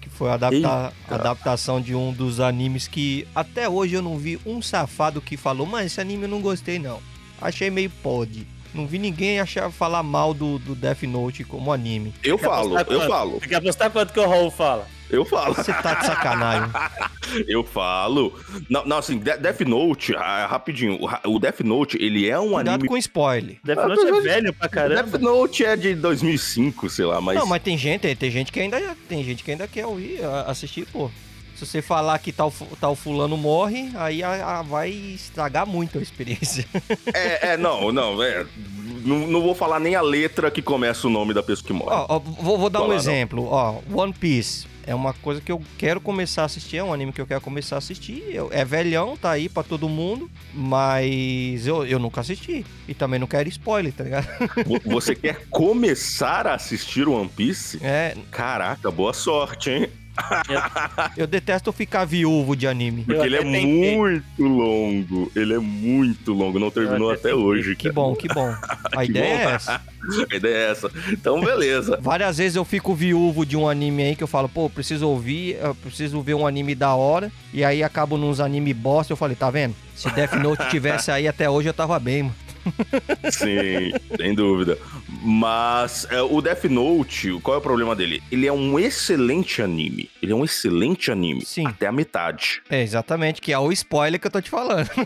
[0.00, 4.38] Que foi a adapta- adaptação de um dos animes que até hoje eu não vi
[4.46, 7.00] um safado que falou, mas esse anime eu não gostei não.
[7.40, 8.46] Achei meio pod.
[8.72, 12.14] Não vi ninguém achar falar mal do, do Death Note como anime.
[12.22, 13.08] Eu falo, eu quanto?
[13.08, 14.86] falo, Tem que apostar quanto que o Raul fala.
[15.10, 15.54] Eu falo.
[15.54, 16.70] Você tá de sacanagem.
[17.46, 18.34] Eu falo.
[18.68, 20.98] Não, não assim, De- Death Note, ah, rapidinho.
[21.26, 22.88] o Death Note, ele é um Cuidado anime.
[22.88, 23.56] com spoiler.
[23.62, 25.02] Death Ah, Note é velho pra caramba.
[25.04, 27.38] Death Note é de 2005, sei lá, mas.
[27.38, 30.86] Não, mas tem gente, tem gente que ainda tem gente que ainda quer ouvir, assistir,
[30.86, 31.08] pô.
[31.54, 36.02] Se você falar que tal, tal fulano morre, aí a- a- vai estragar muito a
[36.02, 36.64] experiência.
[37.14, 38.44] É, é, não, não, é.
[39.04, 41.90] Não, não vou falar nem a letra que começa o nome da pessoa que morre.
[41.94, 43.00] Ó, ó, vou, vou dar um Fala, não.
[43.00, 43.46] exemplo.
[43.46, 47.12] Ó, One Piece é uma coisa que eu quero começar a assistir, é um anime
[47.12, 48.24] que eu quero começar a assistir.
[48.28, 52.66] Eu- é velhão, tá aí pra todo mundo, mas eu, eu nunca assisti.
[52.88, 54.26] E também não quero spoiler, tá ligado?
[54.66, 57.78] Vo- Você quer começar a assistir o One Piece?
[57.82, 59.88] É, Caraca, boa sorte, hein?
[61.16, 63.04] Eu detesto ficar viúvo de anime.
[63.04, 63.96] Porque Eu ele é tentei.
[63.96, 65.32] muito longo.
[65.34, 66.58] Ele é muito longo.
[66.58, 67.76] Não terminou até até hoje.
[67.76, 67.94] Que cara.
[67.94, 68.48] bom, que bom.
[68.96, 69.50] A Que ideia bom.
[69.50, 69.82] é essa.
[70.30, 70.90] A ideia é essa.
[71.12, 71.98] Então, beleza.
[72.00, 75.56] Várias vezes eu fico viúvo de um anime aí que eu falo, pô, preciso ouvir,
[75.62, 77.30] eu preciso ver um anime da hora.
[77.52, 79.12] E aí acabo nos anime bosta.
[79.12, 79.74] Eu falei, tá vendo?
[79.94, 82.34] Se Death Note tivesse aí até hoje, eu tava bem, mano.
[83.30, 84.78] Sim, sem dúvida.
[85.22, 88.22] Mas é, o Death Note, qual é o problema dele?
[88.30, 90.10] Ele é um excelente anime.
[90.22, 91.44] Ele é um excelente anime.
[91.44, 91.66] Sim.
[91.66, 92.62] Até a metade.
[92.70, 94.88] É, exatamente, que é o spoiler que eu tô te falando.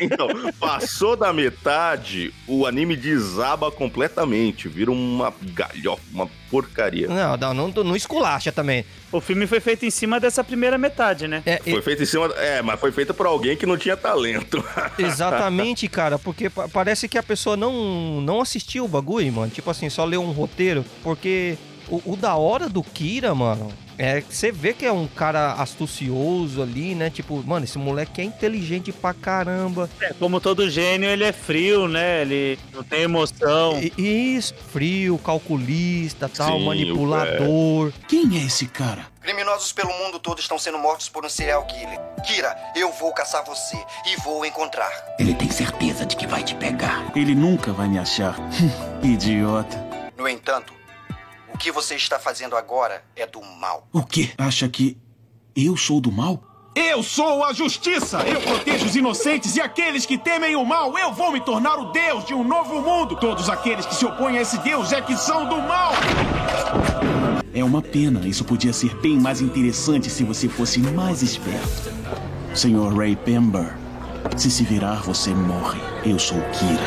[0.00, 4.68] Então, passou da metade, o anime desaba completamente.
[4.68, 7.08] Vira uma galhofa, uma porcaria.
[7.08, 8.84] Não, não, não, não esculacha também.
[9.10, 11.42] O filme foi feito em cima dessa primeira metade, né?
[11.46, 12.26] É, Foi feito em cima.
[12.36, 14.62] É, mas foi feito por alguém que não tinha talento.
[14.98, 19.50] Exatamente, cara, porque pa- parece que a pessoa não, não assistiu o bagulho, mano.
[19.50, 20.84] Tipo assim, só leu um roteiro.
[21.02, 21.56] Porque
[21.92, 25.52] o, o da hora do Kira, mano, é que você vê que é um cara
[25.52, 27.10] astucioso ali, né?
[27.10, 29.88] Tipo, mano, esse moleque é inteligente pra caramba.
[30.00, 32.22] É, como todo gênio, ele é frio, né?
[32.22, 33.78] Ele não tem emoção.
[33.80, 37.92] E- Isso, frio, calculista, tal, Sim, manipulador.
[38.08, 39.06] Quem é esse cara?
[39.20, 42.00] Criminoso criminosos pelo mundo todo estão sendo mortos por um serial killer.
[42.26, 43.76] Kira, eu vou caçar você
[44.06, 44.90] e vou encontrar.
[45.18, 47.12] Ele tem certeza de que vai te pegar.
[47.14, 48.36] Ele nunca vai me achar.
[49.02, 49.76] Idiota.
[50.16, 50.72] No entanto,
[51.62, 53.86] que você está fazendo agora é do mal.
[53.92, 54.32] O quê?
[54.36, 54.98] Acha que
[55.54, 56.42] eu sou do mal?
[56.74, 58.18] Eu sou a justiça!
[58.22, 60.98] Eu protejo os inocentes e aqueles que temem o mal!
[60.98, 63.14] Eu vou me tornar o Deus de um novo mundo!
[63.14, 65.92] Todos aqueles que se opõem a esse Deus é que são do mal!
[67.54, 68.26] É uma pena.
[68.26, 71.92] Isso podia ser bem mais interessante se você fosse mais esperto.
[72.56, 73.76] Senhor Ray Pember,
[74.36, 75.80] se se virar, você morre.
[76.04, 76.82] Eu sou Kira.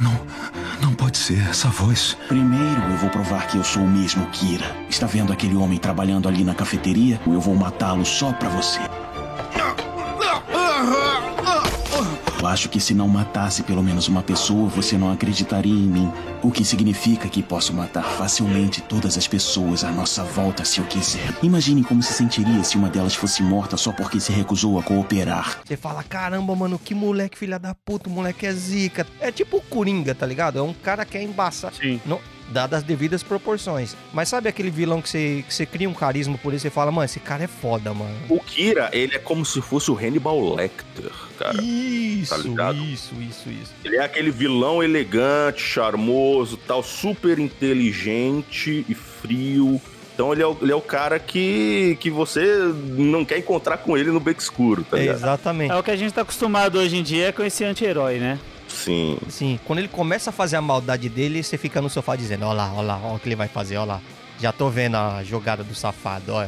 [0.00, 0.31] Não
[1.12, 2.16] pode ser essa voz.
[2.26, 4.64] Primeiro eu vou provar que eu sou o mesmo Kira.
[4.88, 7.20] Está vendo aquele homem trabalhando ali na cafeteria?
[7.26, 8.80] Eu vou matá-lo só pra você.
[12.52, 16.12] Acho que se não matasse pelo menos uma pessoa, você não acreditaria em mim.
[16.42, 20.84] O que significa que posso matar facilmente todas as pessoas à nossa volta se eu
[20.84, 21.34] quiser.
[21.42, 25.60] Imagine como se sentiria se uma delas fosse morta só porque se recusou a cooperar.
[25.64, 29.06] Você fala, caramba, mano, que moleque filha da puta, o moleque é zica.
[29.18, 30.58] É tipo o Coringa, tá ligado?
[30.58, 31.72] É um cara que é embaçar.
[31.72, 32.00] Sim.
[32.04, 32.20] Não,
[32.52, 33.96] dadas as devidas proporções.
[34.12, 36.70] Mas sabe aquele vilão que você, que você cria um carisma por ele e você
[36.70, 38.14] fala, mano, esse cara é foda, mano.
[38.28, 41.60] O Kira, ele é como se fosse o Hannibal Lecter, cara.
[41.62, 42.76] Isso, tá ligado?
[42.84, 43.72] isso, isso, isso.
[43.84, 49.80] Ele é aquele vilão elegante, charmoso, tal, super inteligente e frio.
[50.14, 52.44] Então ele é o, ele é o cara que, que você
[52.98, 55.16] não quer encontrar com ele no beco escuro, tá É, ligado?
[55.16, 55.72] exatamente.
[55.72, 58.38] É o que a gente tá acostumado hoje em dia com esse anti-herói, né?
[58.72, 59.18] Sim.
[59.28, 62.52] Sim, quando ele começa a fazer a maldade dele, você fica no sofá dizendo, ó
[62.52, 64.00] lá, ó lá, ó o que ele vai fazer, ó lá.
[64.40, 66.46] Já tô vendo a jogada do safado, ó.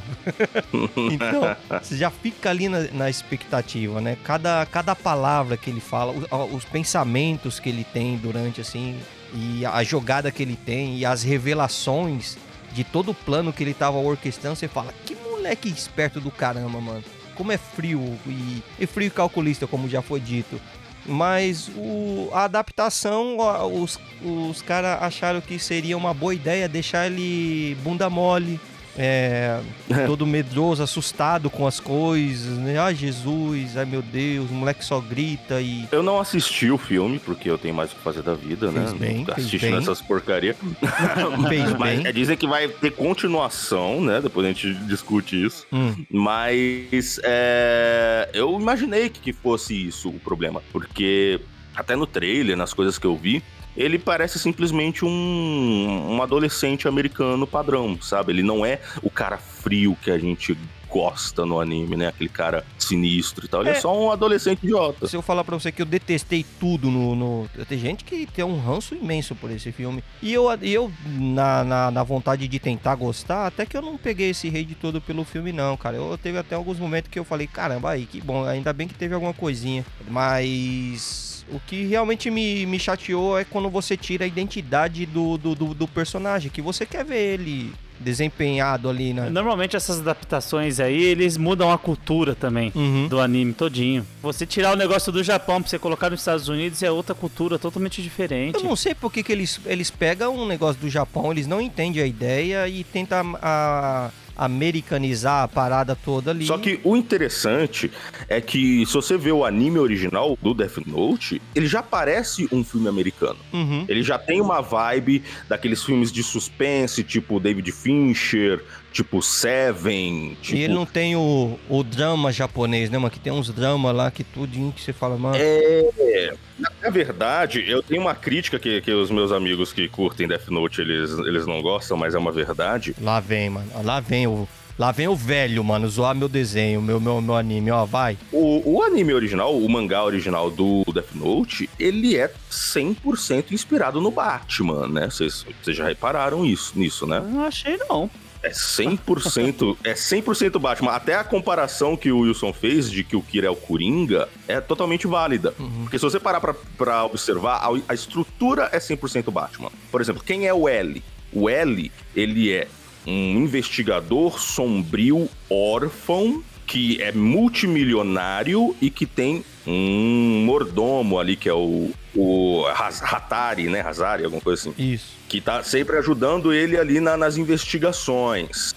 [1.12, 4.16] então, você já fica ali na, na expectativa, né?
[4.24, 8.98] Cada, cada palavra que ele fala, o- os pensamentos que ele tem durante, assim,
[9.32, 12.36] e a jogada que ele tem, e as revelações
[12.72, 16.80] de todo o plano que ele tava orquestrando, você fala, que moleque esperto do caramba,
[16.80, 17.04] mano.
[17.36, 20.60] Como é frio e, e frio e calculista, como já foi dito.
[21.06, 23.36] Mas o, a adaptação,
[23.72, 28.58] os, os caras acharam que seria uma boa ideia deixar ele bunda mole,
[28.96, 29.60] é,
[30.06, 32.78] todo medroso, assustado com as coisas, né?
[32.78, 35.86] Ai, Jesus, ai meu Deus, o moleque só grita e.
[35.90, 38.92] Eu não assisti o filme, porque eu tenho mais o que fazer da vida, Fez
[38.92, 38.98] né?
[38.98, 39.78] bem, Assistindo bem.
[39.78, 40.56] essas porcarias.
[41.48, 42.06] Fez Mas bem.
[42.06, 44.20] é, dizem que vai ter continuação, né?
[44.20, 45.66] Depois a gente discute isso.
[45.72, 46.04] Hum.
[46.10, 50.62] Mas é, eu imaginei que fosse isso o problema.
[50.72, 51.40] Porque
[51.74, 53.42] até no trailer, nas coisas que eu vi,
[53.76, 58.32] ele parece simplesmente um, um adolescente americano padrão, sabe?
[58.32, 60.56] Ele não é o cara frio que a gente
[60.88, 62.06] gosta no anime, né?
[62.06, 63.62] Aquele cara sinistro e tal.
[63.62, 63.80] Ele é, É.
[63.80, 65.08] só um adolescente idiota.
[65.08, 67.16] Se eu falar pra você que eu detestei tudo no.
[67.16, 70.04] no- Tem gente que tem um ranço imenso por esse filme.
[70.22, 74.30] E eu, eu na, na, na vontade de tentar gostar, até que eu não peguei
[74.30, 75.96] esse hate todo pelo filme, não, cara.
[75.96, 78.94] Eu teve até alguns momentos que eu falei, caramba, aí, que bom, ainda bem que
[78.94, 79.84] teve alguma coisinha.
[80.08, 81.23] Mas.
[81.52, 85.74] O que realmente me, me chateou é quando você tira a identidade do, do, do,
[85.74, 89.28] do personagem, que você quer ver ele desempenhado ali, né?
[89.30, 93.06] Normalmente essas adaptações aí, eles mudam a cultura também Uhum.
[93.08, 94.06] do anime todinho.
[94.22, 97.58] Você tirar o negócio do Japão pra você colocar nos Estados Unidos é outra cultura
[97.58, 98.56] totalmente diferente.
[98.56, 101.60] Eu não sei por que, que eles, eles pegam um negócio do Japão, eles não
[101.60, 106.46] entendem a ideia e tentam a, americanizar a parada toda ali.
[106.46, 107.90] Só que o interessante
[108.28, 112.64] é que se você vê o anime original do Death Note, ele já parece um
[112.64, 113.38] filme americano.
[113.52, 113.84] Uhum.
[113.88, 118.62] Ele já tem uma vibe daqueles filmes de suspense, tipo David Fincher,
[118.94, 120.38] tipo Seven.
[120.40, 120.56] Tipo...
[120.56, 123.10] E ele não tem o, o drama japonês, né, mano?
[123.10, 125.36] Que tem uns dramas lá que tudinho que você fala, mano.
[125.36, 126.32] É.
[126.80, 130.80] Na verdade, eu tenho uma crítica que, que os meus amigos que curtem Death Note
[130.80, 132.94] eles, eles não gostam, mas é uma verdade.
[133.00, 133.68] Lá vem, mano.
[133.82, 134.48] Lá vem o.
[134.76, 138.18] Lá vem o velho, mano, zoar meu desenho, meu, meu, meu anime, ó, vai.
[138.32, 144.10] O, o anime original, o mangá original do Death Note, ele é 100% inspirado no
[144.10, 145.08] Batman, né?
[145.08, 147.20] Vocês vocês já repararam isso, nisso, né?
[147.20, 148.10] Não achei, não.
[148.44, 150.92] É 100%, é 100% Batman.
[150.92, 154.60] Até a comparação que o Wilson fez de que o Kira é o Coringa é
[154.60, 155.54] totalmente válida.
[155.82, 159.70] Porque se você parar pra, pra observar, a, a estrutura é 100% Batman.
[159.90, 161.02] Por exemplo, quem é o L?
[161.32, 162.68] O L, ele é
[163.06, 171.52] um investigador sombrio órfão que é multimilionário e que tem um mordomo ali que é
[171.52, 172.64] o, o
[173.02, 173.80] Hatari, né?
[173.80, 174.74] Hazari, alguma coisa assim.
[174.92, 175.14] Isso.
[175.28, 178.74] Que tá sempre ajudando ele ali na- nas investigações.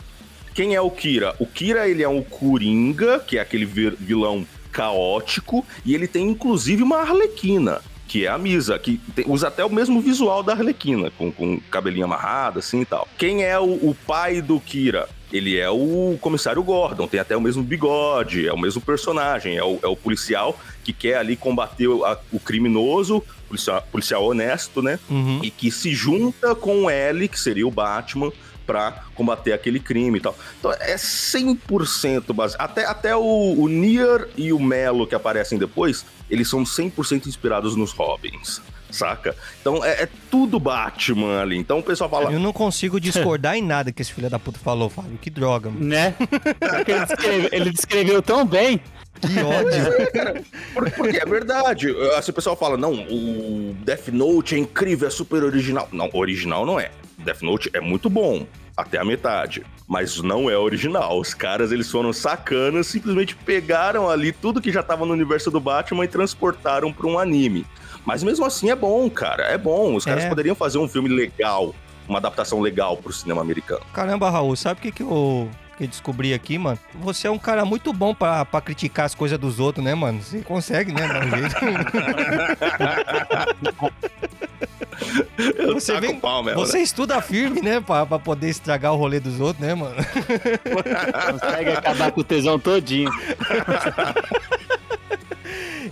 [0.54, 1.36] Quem é o Kira?
[1.40, 6.82] O Kira, ele é um Coringa, que é aquele vilão caótico, e ele tem inclusive
[6.84, 7.82] uma Arlequina.
[8.08, 11.60] que é a Misa, que tem- usa até o mesmo visual da Arlequina, com, com
[11.70, 13.06] cabelinho amarrado, assim e tal.
[13.18, 15.10] Quem é o, o pai do Kira?
[15.32, 19.64] Ele é o comissário Gordon, tem até o mesmo bigode, é o mesmo personagem, é
[19.64, 24.82] o, é o policial que quer ali combater o, a- o criminoso, policial, policial honesto,
[24.82, 24.98] né?
[25.10, 25.42] Uhum.
[25.44, 28.32] E que se junta com o L, que seria o Batman,
[28.66, 30.38] pra combater aquele crime e tal.
[30.60, 32.56] Então é 100% base.
[32.60, 33.22] Até, até o,
[33.58, 38.62] o Nier e o Melo que aparecem depois, eles são 100% inspirados nos Robins.
[38.90, 39.36] Saca?
[39.62, 41.58] Então é, é tudo Batman ali.
[41.58, 42.32] Então o pessoal fala.
[42.32, 45.18] Eu não consigo discordar em nada que esse filho da puta falou, Fábio.
[45.22, 45.86] Que droga, mano.
[45.86, 46.16] Né?
[46.60, 48.80] Porque ele, descreve- ele descreveu tão bem.
[49.20, 50.12] Que ódio.
[50.14, 50.42] Cara,
[50.74, 51.90] por- porque é verdade.
[52.18, 55.88] Assim, o pessoal fala, não, o Death Note é incrível, é super original.
[55.92, 56.92] Não, original não é.
[57.18, 59.66] Death Note é muito bom, até a metade.
[59.88, 61.20] Mas não é original.
[61.20, 65.60] Os caras, eles foram sacanas, simplesmente pegaram ali tudo que já tava no universo do
[65.60, 67.66] Batman e transportaram pra um anime.
[68.08, 69.43] Mas mesmo assim é bom, cara.
[69.43, 69.93] É bom.
[69.93, 70.30] Os caras É.
[70.30, 71.76] poderiam fazer um filme legal,
[72.08, 73.82] uma adaptação legal pro cinema americano.
[73.93, 76.80] Caramba, Raul, sabe o que, que eu que eu descobri aqui, mano?
[76.96, 80.22] Você é um cara muito bom pra, pra criticar as coisas dos outros, né, mano?
[80.22, 81.08] Você consegue, né?
[81.08, 81.56] Dar um jeito.
[85.58, 86.84] Eu Você vem- o pau mesmo, Você né?
[86.84, 87.80] estuda firme, né?
[87.80, 89.96] Pra, pra poder estragar o rolê dos outros, né, mano?
[91.32, 93.12] Consegue acabar com o tesão todinho.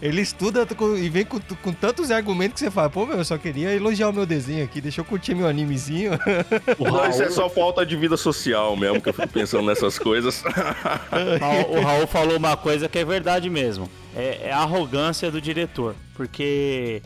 [0.02, 3.26] Ele estuda com- e vem com, com tantos argumentos que você fala, pô, meu, eu
[3.26, 6.12] só queria elogiar o meu desenho aqui, deixa eu curtir meu animezinho.
[6.78, 10.44] Não, isso é só falta de vida social mesmo, que eu fico pensando nessas coisas.
[11.70, 13.90] O Raul falou uma coisa que é verdade mesmo.
[14.16, 15.96] É, é a arrogância do diretor.
[16.16, 17.02] Porque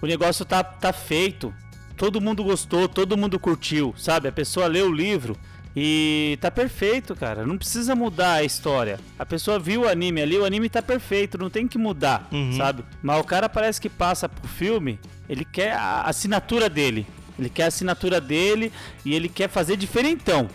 [0.00, 1.52] o negócio tá, tá feito.
[1.96, 4.28] Todo mundo gostou, todo mundo curtiu, sabe?
[4.28, 5.36] A pessoa lê o livro
[5.74, 7.46] e tá perfeito, cara.
[7.46, 8.98] Não precisa mudar a história.
[9.18, 12.52] A pessoa viu o anime ali, o anime tá perfeito, não tem que mudar, Uhum.
[12.56, 12.84] sabe?
[13.02, 14.98] Mas o cara parece que passa pro filme,
[15.28, 17.06] ele quer a assinatura dele.
[17.38, 18.72] Ele quer a assinatura dele
[19.04, 20.48] e ele quer fazer diferentão.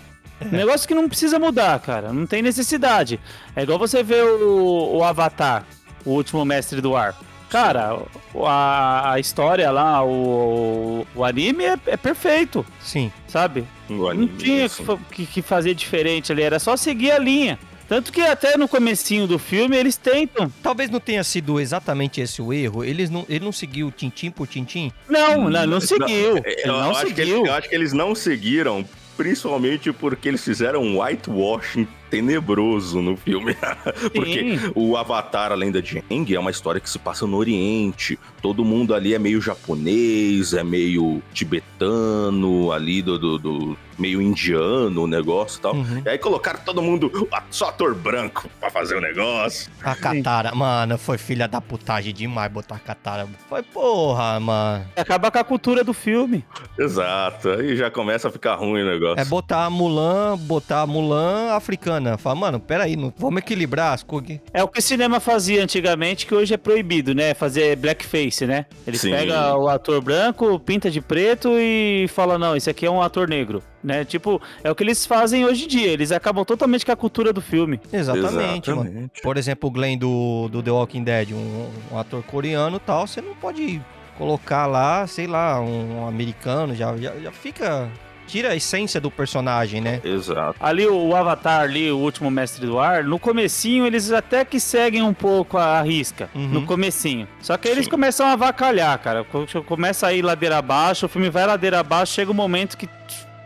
[0.46, 2.12] Um negócio que não precisa mudar, cara.
[2.14, 3.20] Não tem necessidade.
[3.56, 5.66] É igual você ver o, o Avatar,
[6.06, 7.16] o último mestre do ar.
[7.50, 7.98] Cara,
[8.46, 13.12] a, a história lá, o, o anime é, é perfeito, Sim.
[13.28, 13.66] sabe?
[13.90, 14.86] O Não tinha assim.
[15.12, 17.60] que, que- fazer diferente ali, era só seguir a linha.
[17.90, 20.50] Tanto que até no comecinho do filme eles tentam.
[20.64, 22.86] Talvez não tenha sido exatamente esse o erro.
[22.86, 24.94] Eles não, ele não seguiu tintim por tintim.
[25.10, 26.36] Não, não, não seguiu.
[26.36, 27.46] Não, Ele eu, não acho que eles, seguiu.
[27.46, 28.86] eu acho que eles não seguiram,
[29.22, 33.56] principalmente porque eles fizeram um whitewashing tenebroso no filme.
[34.16, 34.72] porque Sim.
[34.74, 38.18] o Avatar, além da Jeng, é uma história que se passa no Oriente.
[38.42, 45.04] Todo mundo ali é meio japonês, é meio tibetano, ali do, do- do- meio indiano
[45.04, 45.76] o negócio e tal.
[45.76, 46.02] Uhum.
[46.06, 47.12] E aí colocaram todo mundo,
[47.50, 49.72] só ator branco, pra fazer o negócio.
[49.84, 53.28] A Katara, mano, foi filha da putagem demais botar a Katara.
[53.50, 54.86] Foi porra, mano.
[54.96, 56.46] Acaba com a cultura do filme.
[56.78, 59.20] Exato, aí já começa a ficar ruim o negócio.
[59.20, 62.18] É botar a Mulan, botar a Mulan africana.
[62.18, 64.40] Fala, mano, peraí, não, vamos equilibrar as coisas.
[64.54, 67.34] É o que o cinema fazia antigamente, que hoje é proibido, né?
[67.34, 68.66] Fazer blackface, né?
[68.86, 69.12] Eles Sim.
[69.12, 73.28] pegam o ator branco, pinta de preto e fala, não, esse aqui é um ator
[73.28, 74.06] negro, né?
[74.06, 75.88] Tipo, é o que eles fazem hoje em dia.
[75.88, 77.80] Eles acabam totalmente com a cultura do filme.
[77.92, 78.84] Exatamente, mano.
[78.84, 79.22] Exatamente.
[79.22, 83.08] Por exemplo, o Glenn do, do The Walking Dead, um, um ator coreano e tal,
[83.08, 83.82] você não pode
[84.18, 87.90] colocar lá, sei lá, um, americano, já, já, já fica.
[88.28, 90.00] Tira a essência do personagem, né?
[90.06, 90.56] Exato.
[90.60, 95.02] Ali o, Avatar, ali, o último mestre do ar, no comecinho eles até que seguem
[95.02, 96.30] um pouco a risca.
[96.34, 96.48] Uhum.
[96.48, 97.28] No comecinho.
[97.42, 97.92] Só que aí eles Sim.
[97.92, 99.26] começam a avacalhar, cara.
[99.26, 102.88] Quando Começa a ir ladeira abaixo, o filme vai ladeira abaixo, chega um momento que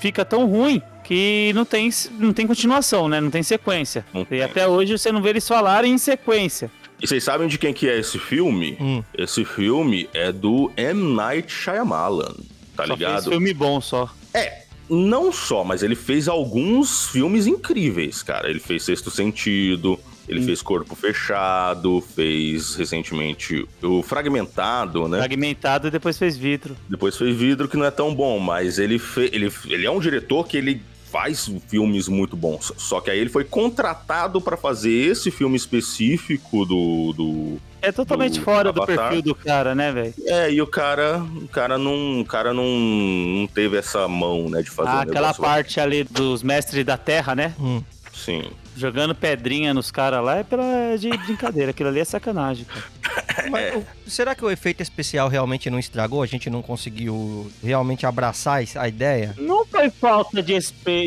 [0.05, 1.89] fica tão ruim que não tem,
[2.19, 3.19] não tem continuação, né?
[3.19, 4.05] Não tem sequência.
[4.13, 4.41] Não E tem.
[4.43, 6.69] até hoje você não vê eles falarem em sequência.
[7.01, 8.77] E vocês sabem de quem que é esse filme?
[8.79, 9.03] Hum.
[9.17, 11.15] Esse filme é do M.
[11.15, 12.35] Night Shyamalan,
[12.75, 13.13] tá Só ligado?
[13.23, 14.07] fez filme bom só.
[14.31, 18.47] É, não só, mas ele fez alguns filmes incríveis, cara.
[18.47, 20.45] Ele fez Sexto Sentido, ele Hum.
[20.45, 25.19] fez Corpo Fechado, fez recentemente o Fragmentado, né?
[25.19, 26.75] Fragmentado e depois fez vidro.
[26.89, 29.29] Depois fez Vidro, que não é tão bom, mas ele, fe...
[29.33, 32.73] ele, ele é um diretor que ele faz filmes muito bons.
[32.77, 38.39] Só que aí ele foi contratado pra fazer esse filme específico do, do É totalmente
[38.39, 39.07] Do fora do Avatar.
[39.09, 40.13] perfil do cara, né, velho?
[40.25, 44.61] É, e o cara, o cara não, o cara não, não teve essa mão, né,
[44.61, 47.53] de fazer Ah, um aquela parte ali dos mestres da terra, né?
[47.59, 47.81] Hum.
[48.13, 48.43] Sim.
[48.75, 51.71] Jogando pedrinha nos caras lá é pela de brincadeira.
[51.71, 52.85] Aquilo ali é sacanagem, cara.
[53.49, 56.21] Mas, o- será que o efeito especial realmente não estragou?
[56.21, 59.33] A gente não conseguiu realmente abraçar a ideia?
[59.37, 60.57] Não foi falta de,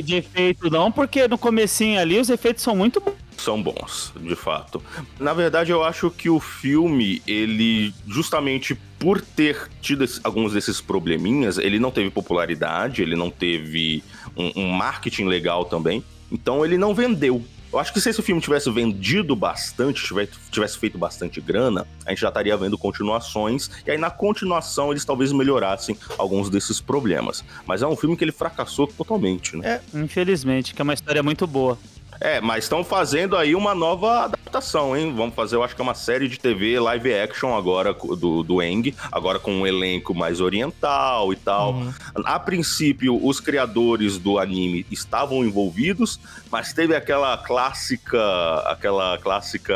[0.02, 3.14] de efeito, não, porque no comecinho ali os efeitos são muito bons.
[3.36, 4.82] são bons, de fato.
[5.18, 11.58] Na verdade, eu acho que o filme, ele, justamente por ter tido alguns desses probleminhas,
[11.58, 14.02] ele não teve popularidade, ele não teve
[14.36, 16.02] um, um marketing legal também.
[16.30, 17.42] Então ele não vendeu.
[17.70, 20.02] Eu acho que se esse filme tivesse vendido bastante,
[20.50, 25.04] tivesse feito bastante grana, a gente já estaria vendo continuações, e aí na continuação eles
[25.04, 27.44] talvez melhorassem alguns desses problemas.
[27.66, 29.80] Mas é um filme que ele fracassou totalmente, né?
[29.94, 31.78] É, infelizmente, que é uma história muito boa.
[32.20, 35.14] É, mas estão fazendo aí uma nova adaptação, hein?
[35.14, 38.62] Vamos fazer, eu acho que é uma série de TV live action agora do, do
[38.62, 41.74] Eng, agora com um elenco mais oriental e tal.
[41.74, 41.92] Uhum.
[42.24, 46.18] A princípio, os criadores do anime estavam envolvidos,
[46.50, 48.20] mas teve aquela clássica,
[48.66, 49.74] aquela clássica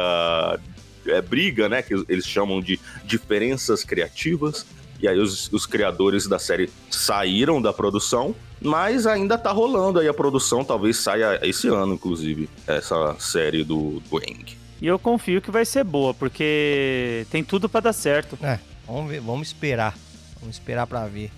[1.07, 1.82] é, briga, né?
[1.82, 4.66] Que eles chamam de diferenças criativas.
[5.03, 8.34] E aí os, os criadores da série saíram da produção
[8.64, 14.00] mas ainda tá rolando aí a produção, talvez saia esse ano, inclusive, essa série do,
[14.09, 14.57] do Eng.
[14.80, 18.38] E eu confio que vai ser boa, porque tem tudo para dar certo.
[18.42, 19.96] É, vamos ver, vamos esperar.
[20.40, 21.30] Vamos esperar para ver.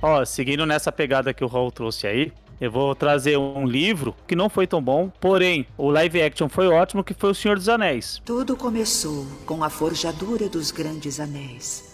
[0.00, 4.36] Ó, seguindo nessa pegada que o Raul trouxe aí, eu vou trazer um livro que
[4.36, 7.68] não foi tão bom, porém, o live action foi ótimo, que foi O Senhor dos
[7.68, 8.22] Anéis.
[8.24, 11.93] Tudo começou com a forjadura dos grandes anéis.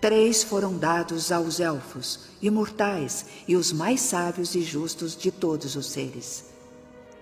[0.00, 5.86] Três foram dados aos elfos, imortais e os mais sábios e justos de todos os
[5.86, 6.44] seres.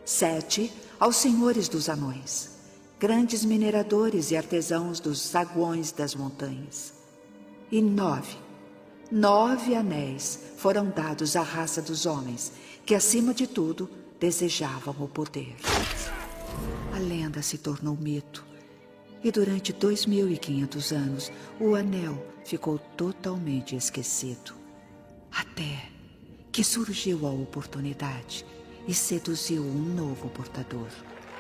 [0.05, 2.51] Sete aos senhores dos anões,
[2.99, 6.93] grandes mineradores e artesãos dos saguões das montanhas.
[7.70, 8.37] E nove,
[9.11, 12.53] nove anéis foram dados à raça dos homens,
[12.85, 15.57] que acima de tudo desejavam o poder.
[16.93, 18.45] A lenda se tornou mito
[19.22, 24.55] e durante 2.500 anos, o anel ficou totalmente esquecido.
[25.32, 25.88] Até
[26.53, 28.47] que surgiu a oportunidade
[28.86, 30.88] e seduziu um novo portador.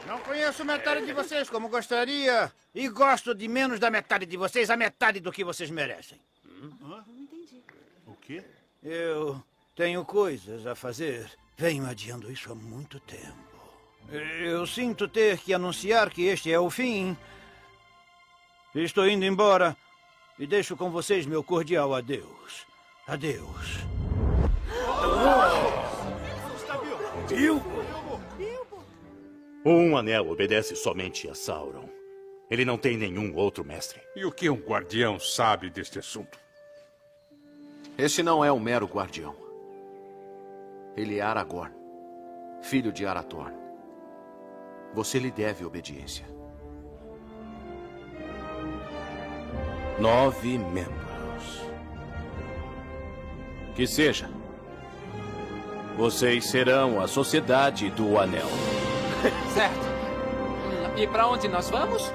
[0.06, 2.52] Não conheço metade de vocês como gostaria.
[2.74, 6.18] E gosto de menos da metade de vocês, a metade do que vocês merecem.
[6.80, 7.62] Não entendi.
[8.06, 8.42] O quê?
[8.82, 9.40] Eu
[9.76, 11.30] tenho coisas a fazer.
[11.56, 13.54] Venho adiando isso há muito tempo.
[14.10, 17.16] Eu sinto ter que anunciar que este é o fim
[18.74, 19.76] Estou indo embora
[20.38, 22.66] e deixo com vocês meu cordial adeus.
[23.06, 23.84] Adeus.
[27.28, 27.84] Bilbo!
[29.64, 31.88] Um anel obedece somente a Sauron.
[32.50, 34.00] Ele não tem nenhum outro mestre.
[34.14, 36.38] E o que um guardião sabe deste assunto?
[37.96, 39.34] Este não é um mero guardião.
[40.96, 41.74] Ele é Aragorn,
[42.62, 43.56] filho de Arathorn.
[44.92, 46.26] Você lhe deve obediência.
[50.04, 51.64] Nove membros.
[53.74, 54.28] Que seja.
[55.96, 58.48] Vocês serão a Sociedade do Anel.
[59.54, 59.94] certo.
[60.94, 62.12] E para onde nós vamos?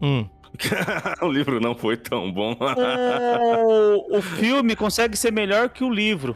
[0.00, 0.26] Hum.
[1.20, 2.56] o livro não foi tão bom.
[2.58, 6.34] o, o filme consegue ser melhor que o livro.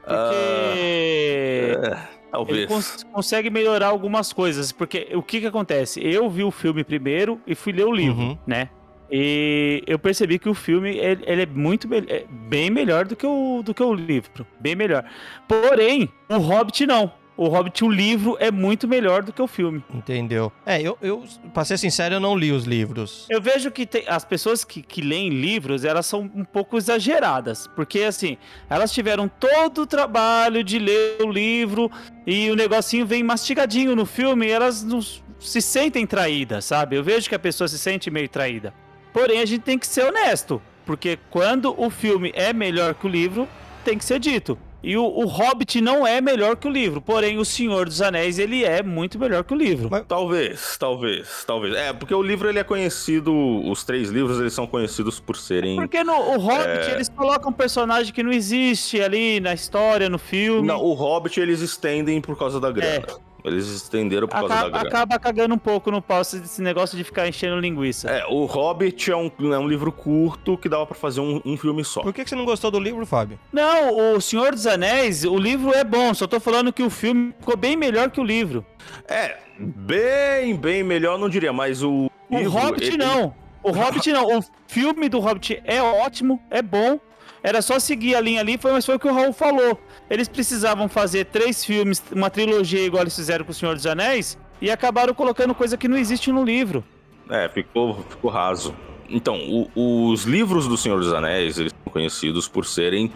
[0.00, 1.76] Porque.
[1.78, 1.96] Uh,
[2.32, 2.58] talvez.
[2.58, 4.72] Ele cons consegue melhorar algumas coisas.
[4.72, 6.04] Porque o que que acontece?
[6.04, 8.38] Eu vi o filme primeiro e fui ler o livro, uhum.
[8.44, 8.70] né?
[9.10, 13.26] E eu percebi que o filme ele, ele é muito é bem melhor do que,
[13.26, 14.46] o, do que o livro.
[14.60, 15.04] Bem melhor.
[15.46, 17.12] Porém, o Hobbit não.
[17.36, 19.82] O Hobbit, o livro, é muito melhor do que o filme.
[19.92, 20.52] Entendeu?
[20.64, 23.26] É, eu, eu pra ser sincero, eu não li os livros.
[23.28, 27.66] Eu vejo que tem, as pessoas que, que leem livros, elas são um pouco exageradas.
[27.74, 28.38] Porque, assim,
[28.70, 31.90] elas tiveram todo o trabalho de ler o livro
[32.24, 35.00] e o negocinho vem mastigadinho no filme e elas não
[35.40, 36.96] se sentem traídas, sabe?
[36.96, 38.72] Eu vejo que a pessoa se sente meio traída.
[39.14, 43.08] Porém, a gente tem que ser honesto, porque quando o filme é melhor que o
[43.08, 43.48] livro,
[43.84, 44.58] tem que ser dito.
[44.82, 48.38] E o, o, Hobbit não é melhor que o livro, porém o Senhor dos Anéis
[48.38, 49.88] ele é muito melhor que o livro.
[49.90, 51.74] Mas, talvez, talvez, talvez.
[51.74, 53.32] É, porque o livro ele é conhecido,
[53.64, 55.76] os três livros eles são conhecidos por serem.
[55.76, 56.94] Porque no o Hobbit é...
[56.94, 60.66] eles colocam um personagem que não existe ali na história, no filme.
[60.66, 63.06] Não, o Hobbit eles estendem por causa da grana.
[63.08, 63.33] É.
[63.44, 64.88] Eles estenderam por causa acaba, da grana.
[64.88, 68.08] Acaba cagando um pouco no pau esse negócio de ficar enchendo linguiça.
[68.10, 71.54] É, o Hobbit é um, é um livro curto que dava para fazer um, um,
[71.54, 72.00] filme só.
[72.00, 73.38] Por que, que você não gostou do livro, Fábio?
[73.52, 77.34] Não, o Senhor dos Anéis, o livro é bom, só tô falando que o filme
[77.38, 78.64] ficou bem melhor que o livro.
[79.06, 82.10] É, bem, bem melhor, não diria, mas o.
[82.30, 82.96] O livro, Hobbit ele...
[82.96, 83.34] não.
[83.62, 84.38] O Hobbit não.
[84.38, 86.98] O filme do Hobbit é ótimo, é bom.
[87.44, 89.78] Era só seguir a linha ali, foi, mas foi o que o Raul falou.
[90.08, 94.38] Eles precisavam fazer três filmes, uma trilogia igual eles fizeram com o Senhor dos Anéis,
[94.62, 96.82] e acabaram colocando coisa que não existe no livro.
[97.28, 98.74] É, ficou, ficou raso.
[99.10, 99.38] Então,
[99.74, 103.12] o, os livros do Senhor dos Anéis, eles são conhecidos por serem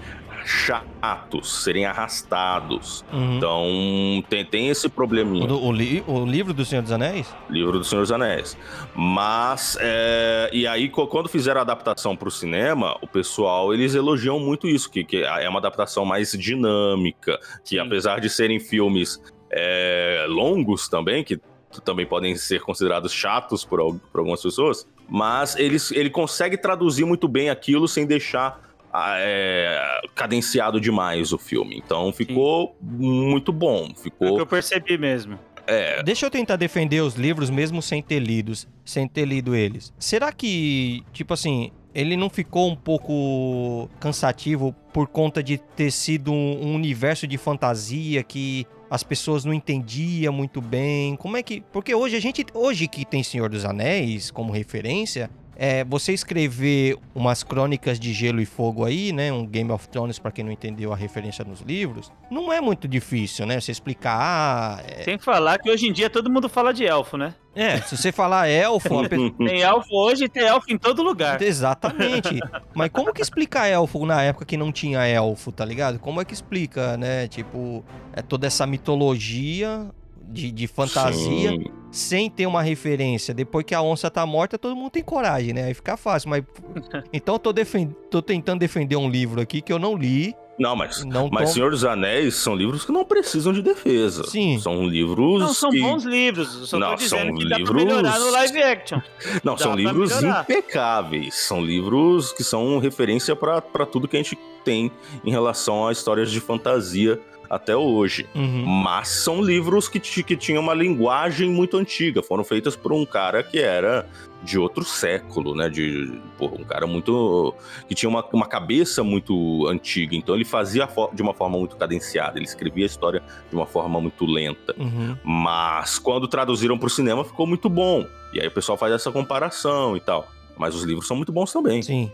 [0.48, 3.04] chatos, serem arrastados.
[3.12, 3.36] Uhum.
[3.36, 5.46] Então tem, tem esse probleminha.
[5.46, 7.32] O, o, li- o livro do Senhor dos Anéis?
[7.50, 8.56] Livro do Senhor dos Anéis.
[8.94, 14.40] Mas, é, e aí, quando fizeram a adaptação para o cinema, o pessoal, eles elogiam
[14.40, 19.20] muito isso, que, que é uma adaptação mais dinâmica, que apesar de serem filmes
[19.50, 21.38] é, longos também, que
[21.84, 27.28] também podem ser considerados chatos por, por algumas pessoas, mas eles, ele consegue traduzir muito
[27.28, 31.76] bem aquilo sem deixar é, cadenciado demais o filme.
[31.84, 33.86] Então ficou muito bom.
[33.88, 34.34] É o Ficou.
[34.36, 35.38] que eu percebi mesmo.
[35.66, 39.92] É, Deixa eu tentar defender os livros mesmo sem ter lidos, sem ter lido eles.
[39.98, 46.32] Será que, tipo assim, ele não ficou um pouco cansativo por conta de ter sido
[46.32, 51.16] um, um universo de fantasia que as pessoas não entendiam muito bem?
[51.16, 51.60] Como é que.
[51.72, 52.46] Porque hoje a gente.
[52.54, 55.30] Hoje que tem Senhor dos Anéis como referência.
[55.60, 59.32] É, você escrever umas crônicas de gelo e fogo aí, né?
[59.32, 62.86] Um Game of Thrones, pra quem não entendeu a referência nos livros, não é muito
[62.86, 63.60] difícil, né?
[63.60, 67.16] Você explicar, ah, é, Sem falar que hoje em dia todo mundo fala de elfo,
[67.16, 67.34] né?
[67.56, 71.42] é, se você falar elfo, pe- Tem elfo hoje e tem elfo em todo lugar.
[71.42, 72.38] Exatamente.
[72.72, 75.98] Mas como que explica elfo na época que não tinha elfo, tá ligado?
[75.98, 77.26] Como é que explica, né?
[77.26, 79.88] Tipo, é toda essa mitologia
[80.30, 81.64] de, de fantasia Sim.
[81.90, 83.32] Sem ter uma referência.
[83.34, 85.64] Depois que a onça tá morta, todo mundo tem coragem, né?
[85.64, 86.30] Aí fica fácil.
[86.30, 86.44] Mas.
[87.12, 90.34] Então eu tô, defen- tô tentando defender um livro aqui que eu não li.
[90.58, 94.24] Não, mas, Não mas tom- Senhor dos Anéis são livros que não precisam de defesa.
[94.24, 94.58] Sim.
[94.58, 95.80] São livros Não, são que...
[95.80, 96.52] bons livros.
[96.54, 99.00] Eu só Não, tô dizendo são que dá livros- pra melhorar no live action.
[99.44, 100.42] Não, Dá são livros melhorar.
[100.42, 101.34] impecáveis.
[101.36, 103.60] São livros que são referência pra
[103.90, 104.90] tudo que a gente tem
[105.24, 108.26] em relação a histórias de fantasia até hoje.
[108.34, 108.64] Uhum.
[108.66, 112.22] Mas são livros que, que tinham uma linguagem muito antiga.
[112.22, 114.06] Foram feitas por um cara que era
[114.42, 115.68] de outro século, né?
[115.68, 117.54] De porra, um cara muito.
[117.88, 120.14] que tinha uma, uma cabeça muito antiga.
[120.14, 122.38] Então ele fazia de uma forma muito cadenciada.
[122.38, 124.74] Ele escrevia a história de uma forma muito lenta.
[124.78, 125.16] Uhum.
[125.24, 128.06] Mas quando traduziram pro cinema ficou muito bom.
[128.32, 130.28] E aí o pessoal faz essa comparação e tal.
[130.56, 131.82] Mas os livros são muito bons também.
[131.82, 132.10] Sim.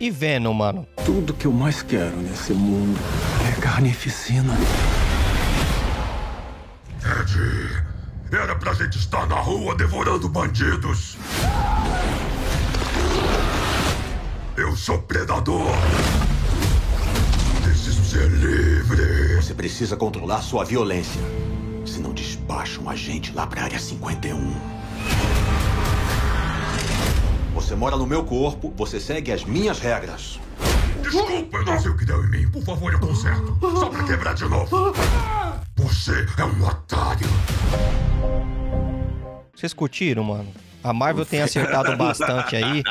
[0.00, 0.86] E Venom, mano?
[1.04, 2.98] Tudo que eu mais quero nesse mundo
[3.48, 4.54] é carnificina.
[7.02, 7.84] Ed,
[8.30, 11.16] era pra gente estar na rua devorando bandidos.
[14.56, 15.66] Eu sou predador.
[17.64, 19.34] Preciso ser livre.
[19.36, 21.20] Você precisa controlar sua violência.
[21.84, 24.77] Senão despacha um agente lá pra área 51.
[27.68, 30.40] Você mora no meu corpo, você segue as minhas regras.
[31.02, 32.50] Desculpa, eu não sei o que deu em mim.
[32.50, 33.58] Por favor, eu conserto.
[33.78, 34.94] Só pra quebrar de novo.
[35.76, 37.28] Você é um otário.
[39.54, 40.48] Vocês curtiram, mano?
[40.82, 42.82] A Marvel tem acertado bastante aí.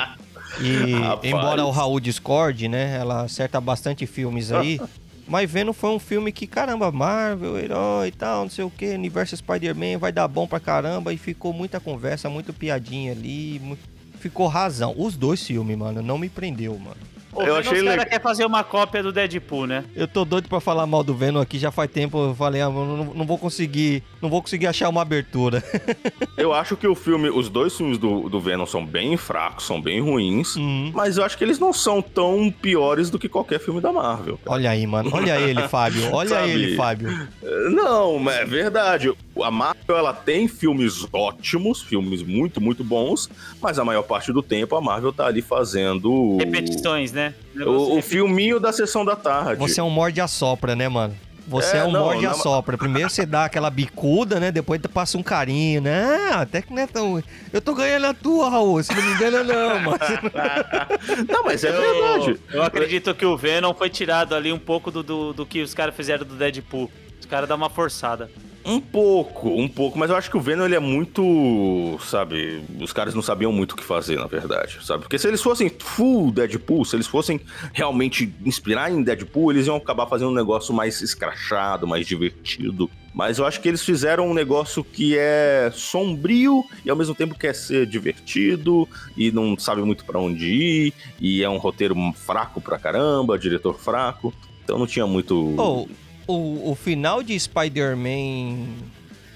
[0.61, 1.25] E Rapaz.
[1.28, 2.97] embora o Raul discorde, né?
[2.97, 4.80] Ela acerta bastante filmes aí.
[5.28, 8.93] Mas Venom foi um filme que, caramba, Marvel, herói e tal, não sei o que,
[8.93, 11.11] universo Spider-Man vai dar bom pra caramba.
[11.11, 13.59] E ficou muita conversa, muito piadinha ali.
[13.59, 13.75] mu-
[14.20, 14.93] Ficou razão.
[14.97, 16.97] Os dois filmes, mano, não me prendeu, mano.
[17.34, 18.05] O Eu Venom, achei os cara legal.
[18.07, 19.84] quer fazer uma cópia do Deadpool, né?
[19.95, 22.70] Eu tô doido pra falar mal do Venom aqui, já faz tempo eu falei, ah,
[22.70, 25.63] não, não vou conseguir, não vou conseguir achar uma abertura.
[26.36, 29.80] Eu acho que o filme, os dois filmes do, do Venom são bem fracos, são
[29.82, 30.91] bem ruins, Uhum.
[30.95, 34.39] mas eu acho que eles não são tão piores do que qualquer filme da Marvel.
[34.45, 35.09] Olha aí, mano.
[35.13, 36.11] Olha ele, Fábio.
[36.13, 36.49] Olha Sabe?
[36.51, 37.28] ele, Fábio.
[37.72, 39.11] Não, mas é verdade.
[39.43, 43.29] A Marvel ela tem filmes ótimos, filmes muito, muito bons,
[43.61, 47.33] mas a maior parte do tempo a Marvel tá ali fazendo Repetições, né?
[47.55, 49.59] o, o filminho da sessão da tarde.
[49.59, 51.15] Você é um morde a sopra, né, mano?
[51.49, 52.77] Você é, É, um não, morde a não- sopra.
[52.77, 54.51] Primeiro você dá aquela bicuda, né?
[54.51, 56.03] Depois tu passa um carinho, né?
[56.33, 57.23] Ah, até que não é tão.
[57.53, 58.83] Eu tô ganhando a tua, Raul.
[58.83, 59.97] Se não me engana, não, mano.
[61.29, 62.39] Não, mas é Eu- verdade.
[62.51, 65.73] Eu acredito que o Venom foi tirado ali um pouco do, do, do que os
[65.73, 66.91] caras fizeram do Deadpool.
[67.28, 68.32] Os caras dão uma forçada.
[68.63, 72.93] Um pouco, um pouco, mas eu acho que o Venom ele é muito, sabe, os
[72.93, 75.03] caras não sabiam muito o que fazer, na verdade, sabe?
[75.03, 77.41] Porque se eles fossem full Deadpool, se eles fossem
[77.73, 82.89] realmente inspirar em Deadpool, eles iam acabar fazendo um negócio mais escrachado, mais divertido.
[83.13, 87.38] Mas eu acho que eles fizeram um negócio que é sombrio e ao mesmo tempo
[87.38, 92.61] quer ser divertido e não sabe muito pra onde ir e é um roteiro fraco
[92.61, 94.34] pra caramba, diretor fraco.
[94.63, 95.88] Então não tinha muito Ô,
[96.28, 98.67] o, o final de Spider-Man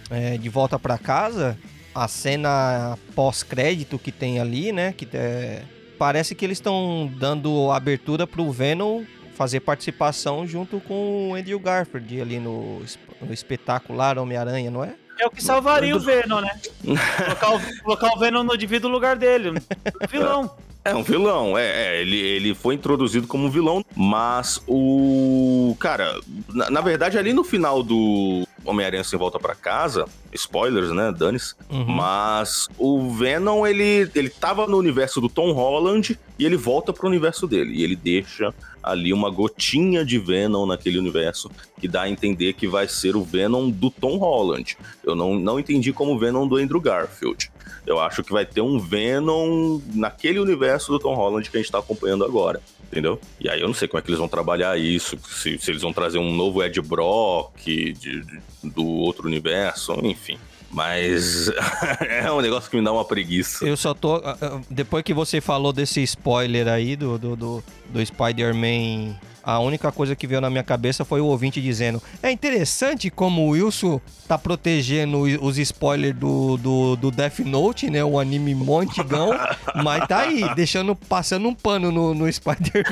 [0.09, 1.57] é, de volta pra casa,
[1.95, 4.93] a cena pós-crédito que tem ali, né?
[4.93, 5.63] Que é,
[5.97, 9.03] parece que eles estão dando abertura pro Venom
[9.35, 12.81] fazer participação junto com o Andrew Garfield ali no,
[13.21, 14.93] no espetacular Homem-Aranha, não é?
[15.19, 16.49] É o que salvaria o Venom, né?
[17.17, 19.49] colocar, o, colocar o Venom no devido lugar dele.
[19.49, 20.55] O vilão.
[20.83, 25.75] É um vilão, é, é, ele, ele foi introduzido como um vilão, mas o.
[25.79, 26.19] Cara,
[26.49, 31.55] na, na verdade, ali no final do Homem-Aranha Sem Volta para Casa, spoilers, né, Danis?
[31.69, 31.85] Uhum.
[31.85, 37.07] Mas o Venom, ele, ele tava no universo do Tom Holland e ele volta pro
[37.07, 37.75] universo dele.
[37.75, 38.51] E ele deixa
[38.83, 43.23] ali uma gotinha de Venom naquele universo que dá a entender que vai ser o
[43.23, 44.77] Venom do Tom Holland.
[45.03, 47.51] Eu não, não entendi como o Venom do Andrew Garfield.
[47.85, 51.71] Eu acho que vai ter um Venom naquele universo do Tom Holland que a gente
[51.71, 52.61] tá acompanhando agora.
[52.91, 53.19] Entendeu?
[53.39, 55.81] E aí eu não sei como é que eles vão trabalhar isso, se, se eles
[55.81, 58.25] vão trazer um novo Ed Brock de, de-
[58.61, 60.37] do outro universo, enfim.
[60.71, 61.49] Mas
[61.99, 63.65] é um negócio que me dá uma preguiça.
[63.65, 64.15] Eu só tô.
[64.17, 69.59] ah, ah, Depois que você falou desse spoiler aí do, do, do, do Spider-Man, a
[69.59, 73.49] única coisa que veio na minha cabeça foi o ouvinte dizendo: É interessante como o
[73.49, 78.03] Wilson tá protegendo os spoilers do, do, do Death Note, né?
[78.03, 79.31] O anime montigão,
[79.83, 82.91] mas tá aí, deixando, passando um pano no, no Spider-Man.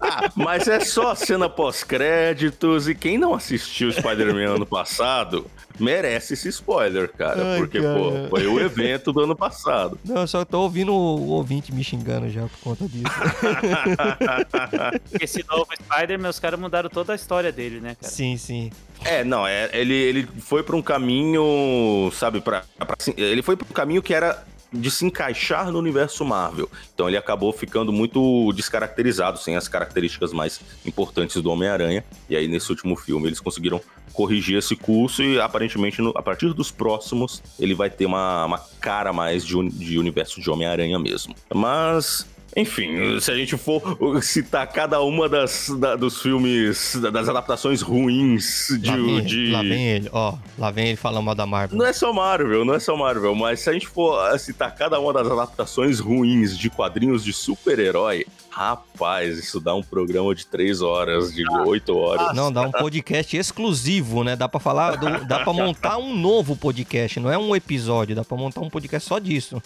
[0.02, 5.46] Ah, mas é só a cena pós-créditos e quem não assistiu Spider-Man ano passado
[5.80, 7.52] merece esse spoiler, cara.
[7.54, 7.98] Ai, porque, cara.
[7.98, 9.98] pô, foi o evento do ano passado.
[10.04, 13.04] Não, eu só tô ouvindo o, ouvinte me xingando já por conta disso.
[15.20, 18.12] Esse novo Spider-Man, os caras mudaram toda a história dele, né, cara?
[18.12, 18.70] sim, sim.
[19.04, 23.66] É, não, é, ele, ele foi pra um caminho, sabe, pra, pra- ele foi pra
[23.68, 26.70] um caminho que era de se encaixar no universo Marvel.
[26.94, 32.04] Então ele acabou ficando muito descaracterizado, sem as características mais importantes do Homem-Aranha.
[32.28, 33.80] E aí nesse último filme eles conseguiram
[34.12, 38.58] corrigir esse curso e aparentemente no- a partir dos próximos ele vai ter uma, uma
[38.80, 41.34] cara mais de, de universo de Homem-Aranha mesmo.
[41.54, 43.82] Mas enfim, se a gente for
[44.22, 48.90] citar cada uma das, da- dos filmes, da- das adaptações ruins de.
[48.90, 50.34] Lá vem, de- lá vem ele, ó.
[50.58, 51.78] Lá vem ele falando mal da Marvel.
[51.78, 54.74] Não é só Marvel, não é só Marvel, mas se a gente for eh, citar
[54.74, 60.44] cada uma das adaptações ruins de quadrinhos de super-herói, rapaz, isso dá um programa de
[60.46, 62.34] três horas, de oito horas.
[62.36, 64.34] Não, dá um podcast exclusivo, né?
[64.36, 68.24] Dá pra falar, do- dá pra montar um novo podcast, não é um episódio, dá
[68.24, 69.62] pra montar um podcast só disso.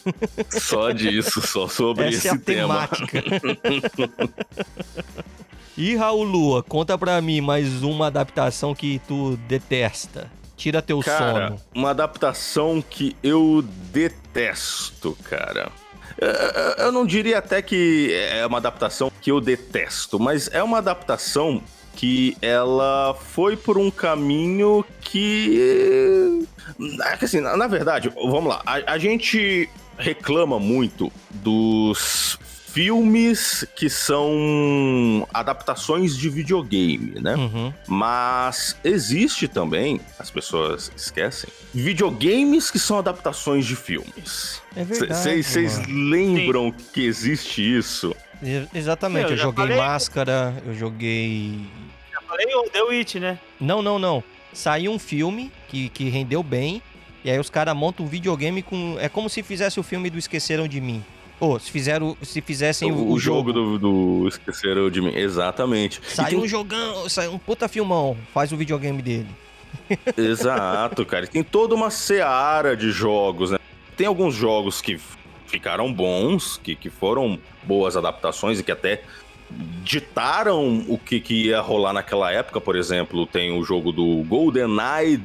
[0.51, 2.87] Só disso, só sobre Essa esse é a tema.
[2.87, 3.23] temática.
[5.77, 10.31] E Raul Lua, conta pra mim mais uma adaptação que tu detesta.
[10.57, 11.61] Tira teu Cara, sono.
[11.75, 15.73] uma adaptação que eu detesto, cara.
[16.19, 20.63] Eu- Eu eu não diria até que é uma adaptação que eu detesto, mas é
[20.63, 21.63] uma adaptação
[21.97, 26.47] que ela foi por um caminho que.
[27.05, 32.39] é assim, na verdade, vamos lá, a, a gente reclama muito dos
[32.75, 37.37] filmes que são adaptações de videogame, né?
[37.37, 37.73] Uhum.
[37.87, 44.61] Mas existe também, as pessoas esquecem, videogames que são adaptações de filmes.
[44.75, 48.13] É verdade, Vocês lembram que existe isso?
[48.75, 49.77] Exatamente, Eu eu, joguei falei.
[49.79, 51.61] Máscara, eu joguei.
[52.13, 53.39] Já falei o The Witch, né?
[53.61, 54.23] Não, não, não.
[54.53, 56.83] Saiu um filme que, que rendeu bem,
[57.25, 58.97] e aí os caras montam um videogame com.
[58.99, 61.05] É como se fizesse o filme do Esqueceram de Mim.
[61.45, 65.15] Ou se, fizeram, se fizessem o, O, o jogo, do, do Esqueceram de Mim.
[65.15, 66.01] Exatamente.
[66.07, 69.29] Sai tem- um jogão, sai um puta filmão, faz o videogame dele.
[70.17, 71.27] Exato, cara.
[71.27, 73.59] Tem toda uma seara de jogos, né?
[73.97, 74.99] Tem alguns jogos que
[75.47, 79.03] ficaram bons, que, que foram boas adaptações e que até
[79.85, 82.61] ditaram o que, que ia rolar naquela época.
[82.61, 85.17] Por exemplo, tem o jogo do GoldenEye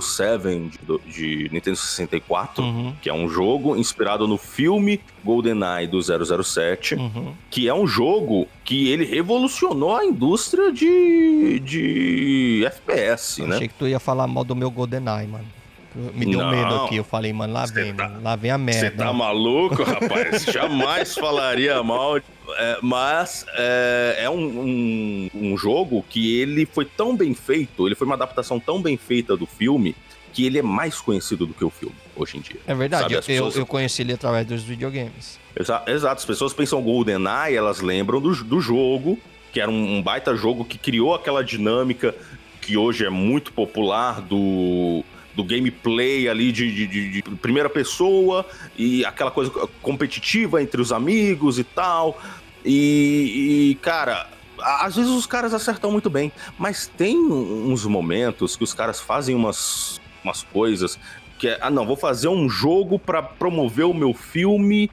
[0.00, 0.70] 007
[1.06, 1.12] de,
[1.46, 2.92] de Nintendo 64, Uhum.
[3.00, 7.32] que é um jogo inspirado no filme GoldenEye do 007 Uhum.
[7.50, 13.56] que é um jogo que ele revolucionou a indústria de, de FPS, né?
[13.56, 15.46] Achei que tu ia falar mal do meu GoldenEye, mano.
[15.94, 16.50] Me deu Não.
[16.50, 19.04] medo aqui, eu falei, mano, lá vem, mano, lá vem a Você merda.
[19.04, 20.44] tá maluco, rapaz?
[20.50, 22.16] Jamais falaria mal.
[22.18, 27.94] É, mas é, é um, um- um jogo que ele foi tão bem feito, ele
[27.94, 29.94] foi uma adaptação tão bem feita do filme,
[30.32, 32.56] que ele é mais conhecido do que o filme hoje em dia.
[32.66, 35.38] É verdade, eu, as pessoas- eu, conheci ele através dos videogames.
[35.54, 39.18] Exa- Exato, as pessoas pensam GoldenEye, elas lembram do, do jogo,
[39.52, 42.14] que era um, um baita jogo que criou aquela dinâmica
[42.62, 45.04] que hoje é muito popular do,
[45.34, 48.44] do gameplay ali de, de- de- de primeira pessoa
[48.76, 52.20] e aquela coisa competitiva entre os amigos e tal.
[52.64, 54.28] E, e, cara,
[54.60, 59.34] às vezes os caras acertam muito bem, mas tem uns momentos que os caras fazem
[59.34, 60.98] umas, umas coisas
[61.38, 64.88] que é, ah não, vou fazer um jogo pra promover o meu filme,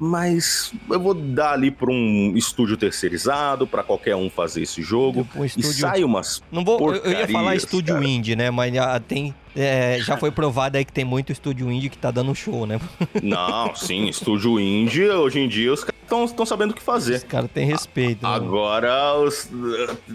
[0.00, 5.24] mas eu vou dar ali pra um estúdio terceirizado, pra qualquer um fazer esse jogo,
[5.36, 8.04] Um e estúdio- sai umas Não vou, eu- ia falar estúdio cara.
[8.04, 8.50] indie, né?
[8.50, 12.10] Mas ah, tem, É, já foi provado aí que tem muito estúdio indie que tá
[12.10, 12.80] dando show, né?
[13.22, 17.16] Não, sim, estúdio indie, hoje em dia os caras estão sabendo o que fazer.
[17.16, 18.22] Os caras têm respeito.
[18.22, 18.34] Né?
[18.34, 19.50] Agora, os,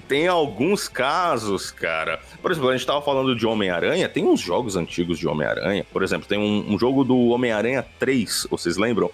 [0.08, 2.20] tem alguns casos, cara.
[2.42, 5.86] Por exemplo, a gente tava falando de Homem-Aranha, tem uns jogos antigos de Homem-Aranha.
[5.92, 9.10] Por exemplo, tem um, um jogo do Homem-Aranha 3, vocês lembram?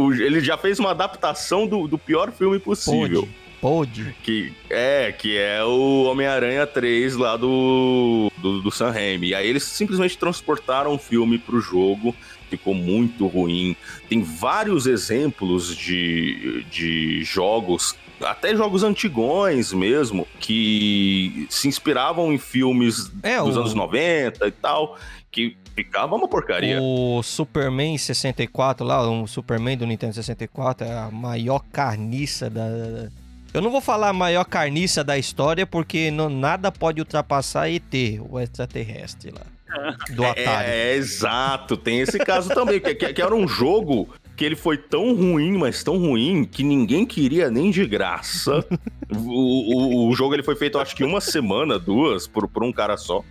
[0.00, 3.22] Ele já fez uma adaptação do, do pior filme possível.
[3.22, 3.45] Pode.
[3.60, 4.14] Pode.
[4.22, 9.28] Que é, que é o Homem-Aranha 3 lá do, do, do Sam Raimi.
[9.28, 12.14] E aí eles simplesmente transportaram o filme pro jogo,
[12.50, 13.76] ficou muito ruim.
[14.08, 23.12] Tem vários exemplos de, de jogos até jogos antigões mesmo, que se inspiravam em filmes
[23.22, 23.60] é, dos o...
[23.60, 24.98] anos 90 e tal,
[25.30, 26.80] que ficava uma porcaria.
[26.80, 33.10] O Superman 64 lá, o Superman do Nintendo 64 é a maior carniça da,
[33.56, 38.20] eu não vou falar a maior carniça da história, porque não, nada pode ultrapassar ET,
[38.28, 39.46] o extraterrestre lá.
[40.10, 40.70] Do é, Atari.
[40.70, 44.56] É, é exato, tem esse caso também, que, que, que era um jogo que ele
[44.56, 48.62] foi tão ruim, mas tão ruim, que ninguém queria nem de graça.
[49.10, 52.70] o, o, o, jogo ele foi feito, acho que uma semana, duas, por, por um
[52.70, 53.24] cara só.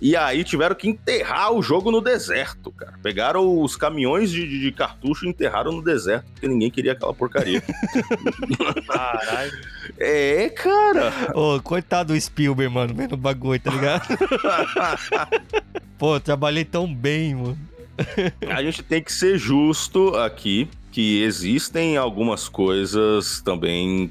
[0.00, 2.94] E aí tiveram que enterrar o jogo no deserto, cara.
[3.02, 7.14] Pegaram os caminhões de, de, de cartucho e enterraram no deserto, porque ninguém queria aquela
[7.14, 7.62] porcaria.
[8.86, 9.52] Caralho.
[9.98, 11.12] É, cara.
[11.34, 14.08] Ô, coitado do Spielberg, mano, vendo o bagulho, tá ligado?
[15.98, 17.58] Pô, trabalhei tão bem, mano.
[18.48, 24.10] A gente tem que ser justo aqui que existem algumas coisas também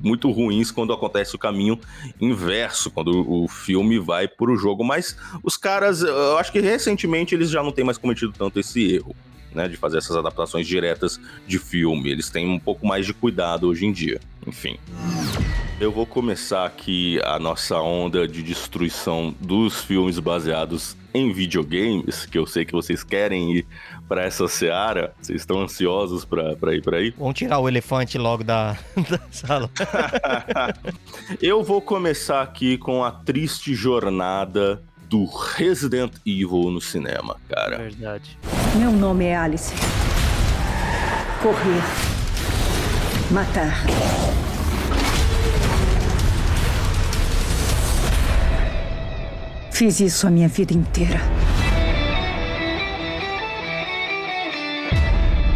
[0.00, 1.78] muito ruins quando acontece o caminho
[2.20, 7.50] inverso, quando o filme vai pro jogo, mas os caras, eu acho que recentemente eles
[7.50, 9.14] já não têm mais cometido tanto esse erro.
[9.52, 12.10] Né, de fazer essas adaptações diretas de filme.
[12.10, 14.20] Eles têm um pouco mais de cuidado hoje em dia.
[14.44, 14.76] Enfim.
[15.80, 22.36] Eu vou começar aqui a nossa onda de destruição dos filmes baseados em videogames, que
[22.36, 23.66] eu sei que vocês querem ir
[24.08, 25.12] para essa seara?
[25.20, 27.14] Vocês estão ansiosos para ir para aí?
[27.16, 28.76] Vamos tirar o elefante logo da,
[29.08, 29.70] da sala.
[31.40, 37.78] Eu vou começar aqui com a triste jornada do Resident Evil no cinema, cara.
[37.78, 38.38] Verdade.
[38.76, 39.74] Meu nome é Alice.
[41.42, 41.82] Correr.
[43.30, 43.84] Matar.
[49.70, 51.20] Fiz isso a minha vida inteira.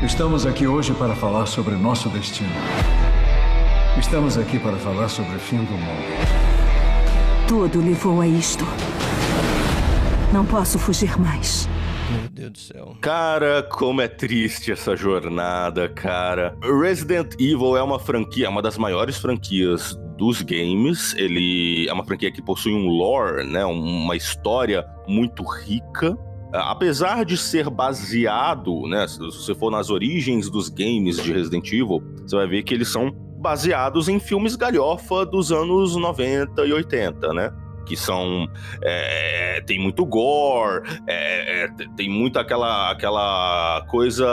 [0.02, 2.52] Estamos aqui hoje para falar sobre nosso destino.
[3.98, 6.04] Estamos aqui para falar sobre o fim do mundo.
[7.48, 8.64] Tudo levou a isto.
[10.32, 11.68] Não posso fugir mais.
[12.12, 12.96] Meu Deus do céu.
[13.00, 16.56] Cara, como é triste essa jornada, cara.
[16.62, 21.12] Resident Evil é uma franquia, uma das maiores franquias dos games.
[21.16, 26.16] Ele é uma franquia que possui um lore, né, uma história muito rica.
[26.52, 32.02] Apesar de ser baseado, né, se você for nas origens dos games de Resident Evil,
[32.26, 37.34] você vai ver que eles são baseados em filmes galhofa dos anos 90 e 80,
[37.34, 37.52] né?
[37.88, 38.46] Que são
[38.82, 44.26] é, tem muito gore, é, é, tem muito aquela aquela coisa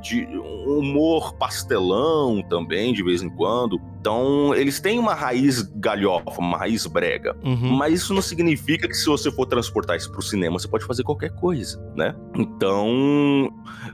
[0.00, 0.26] de
[0.66, 3.78] humor pastelão também de vez em quando.
[4.00, 7.72] Então eles têm uma raiz galhofa, uma raiz brega, uhum.
[7.72, 10.84] mas isso não significa que se você for transportar isso para o cinema você pode
[10.84, 12.14] fazer qualquer coisa, né?
[12.34, 13.50] Então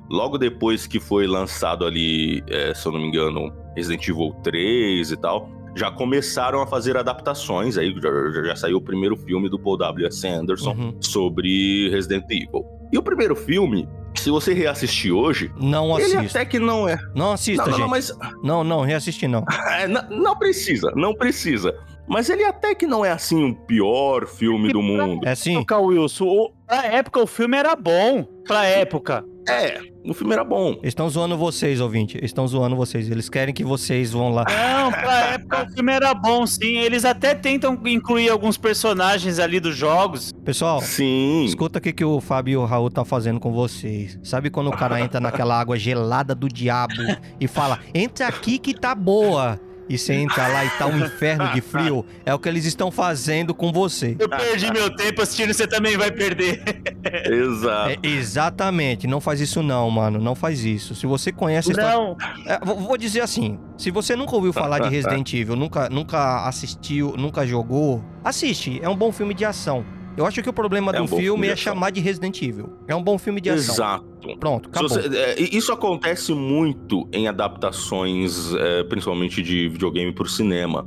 [0.08, 5.10] logo depois que foi lançado ali, é, se eu não me engano, Resident Evil 3
[5.10, 9.58] e tal, já começaram a fazer adaptações, aí já, já saiu o primeiro filme do
[9.58, 10.26] Paul W.S.
[10.26, 10.96] Anderson uhum.
[11.00, 12.64] sobre Resident Evil.
[12.92, 16.18] E o primeiro filme, se você reassistir hoje, não assista.
[16.18, 16.98] ele até que não é.
[17.14, 17.80] Não assista, não, não, gente.
[17.80, 18.18] Não, mas...
[18.42, 19.44] não, não, reassistir não.
[19.70, 20.02] é, não.
[20.10, 21.74] Não precisa, não precisa.
[22.08, 25.26] Mas ele até que não é assim o pior filme do mundo.
[25.26, 25.64] É sim.
[25.70, 28.24] Wilson, pra época o filme era bom.
[28.44, 29.24] Pra época.
[29.50, 30.70] É, o filme era bom.
[30.74, 32.16] Eles estão zoando vocês, ouvinte.
[32.16, 33.10] Eles estão zoando vocês.
[33.10, 34.44] Eles querem que vocês vão lá.
[34.48, 36.78] Não, pra época o filme era bom, sim.
[36.78, 40.32] Eles até tentam incluir alguns personagens ali dos jogos.
[40.44, 41.44] Pessoal, sim.
[41.44, 44.18] escuta o que o Fábio e o Raul tá fazendo com vocês.
[44.22, 46.94] Sabe quando o cara entra naquela água gelada do diabo
[47.38, 49.60] e fala: entra aqui que tá boa
[49.90, 52.92] e você entra lá e tá um inferno de frio, é o que eles estão
[52.92, 54.16] fazendo com você.
[54.20, 56.62] Eu perdi meu tempo assistindo, você também vai perder.
[57.28, 57.90] Exato.
[57.90, 60.94] É, exatamente, não faz isso não, mano, não faz isso.
[60.94, 61.72] Se você conhece...
[61.72, 62.16] Não.
[62.46, 67.14] É, vou dizer assim, se você nunca ouviu falar de Resident Evil, nunca, nunca assistiu,
[67.16, 69.84] nunca jogou, assiste, é um bom filme de ação.
[70.20, 72.72] Eu acho que o problema é do um filme, filme é chamar de Resident Evil.
[72.86, 73.74] É um bom filme de ação.
[73.74, 74.10] Exato.
[74.38, 74.88] Pronto, acabou.
[74.88, 80.86] Você, é, isso acontece muito em adaptações, é, principalmente de videogame para o cinema.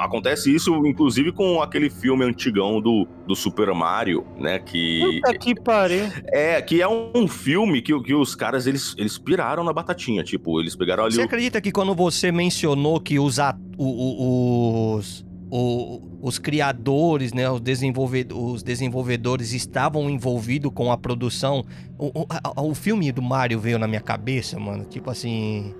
[0.00, 4.58] Acontece isso, inclusive, com aquele filme antigão do, do Super Mario, né?
[4.58, 5.20] Que.
[5.22, 6.06] Puta que pariu.
[6.32, 10.24] É, que é um, um filme que, que os caras eles, eles piraram na batatinha.
[10.24, 11.14] Tipo, eles pegaram ali.
[11.14, 16.38] Você o- acredita que quando você mencionou que os, at- o- o- os, o- os
[16.38, 21.64] criadores, né, os, desenvolve- os desenvolvedores estavam envolvidos com a produção,
[21.98, 24.84] o, o- a- o filme do Mario veio na minha cabeça, mano.
[24.84, 25.74] Tipo assim.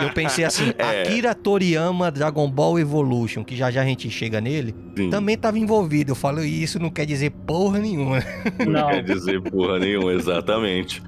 [0.00, 1.02] Eu pensei assim, É.
[1.02, 5.10] Akira Toriyama Dragon Ball Evolution, que já já a gente chega nele, Sim.
[5.10, 6.12] também tava envolvido.
[6.12, 8.18] Eu falo, e isso não quer dizer porra nenhuma.
[8.66, 11.02] Não quer dizer porra nenhuma, exatamente.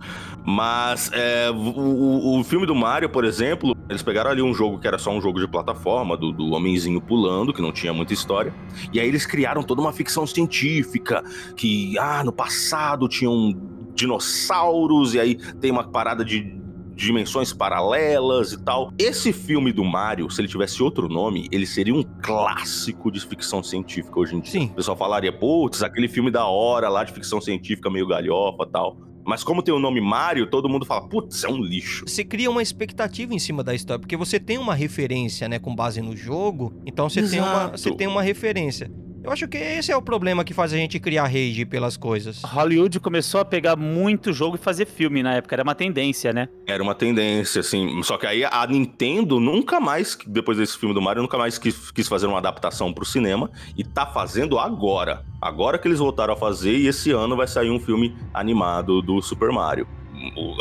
[0.46, 4.86] Mas é, o, o- filme do Mario, por exemplo, eles pegaram ali um jogo que
[4.86, 8.54] era só um jogo de plataforma, do, do homenzinho pulando, que não tinha muita história.
[8.92, 11.24] E aí eles criaram toda uma ficção científica,
[11.56, 13.54] que, ah, no passado tinham
[13.92, 16.54] dinossauros, e aí tem uma parada de
[16.94, 18.92] dimensões paralelas e tal.
[18.98, 23.62] Esse filme do Mario, se ele tivesse outro nome, ele seria um clássico de ficção
[23.62, 24.52] científica hoje em dia.
[24.52, 24.66] Sim.
[24.66, 28.70] O pessoal falaria, putz, aquele filme da hora lá de ficção científica meio galhofa e
[28.70, 28.96] tal.
[29.26, 32.04] Mas como tem o nome Mario, todo mundo fala, putz, é um lixo.
[32.06, 35.74] Você cria uma expectativa em cima da história, porque você tem uma referência, né, com
[35.74, 38.88] base no jogo, então você tem uma, você tem uma referência.
[39.26, 42.42] Eu acho que esse é o problema que faz a gente criar rage pelas coisas.
[42.44, 46.48] Hollywood começou a pegar muito jogo e fazer filme na época, era uma tendência, né?
[46.64, 48.00] Era uma tendência, assim.
[48.04, 51.90] Só que aí a Nintendo nunca mais, depois desse filme do Mario, nunca mais quis,
[51.90, 53.50] quis fazer uma adaptação pro cinema.
[53.76, 55.24] E tá fazendo agora.
[55.42, 59.20] Agora que eles voltaram a fazer, e esse ano vai sair um filme animado do
[59.20, 59.88] Super Mario.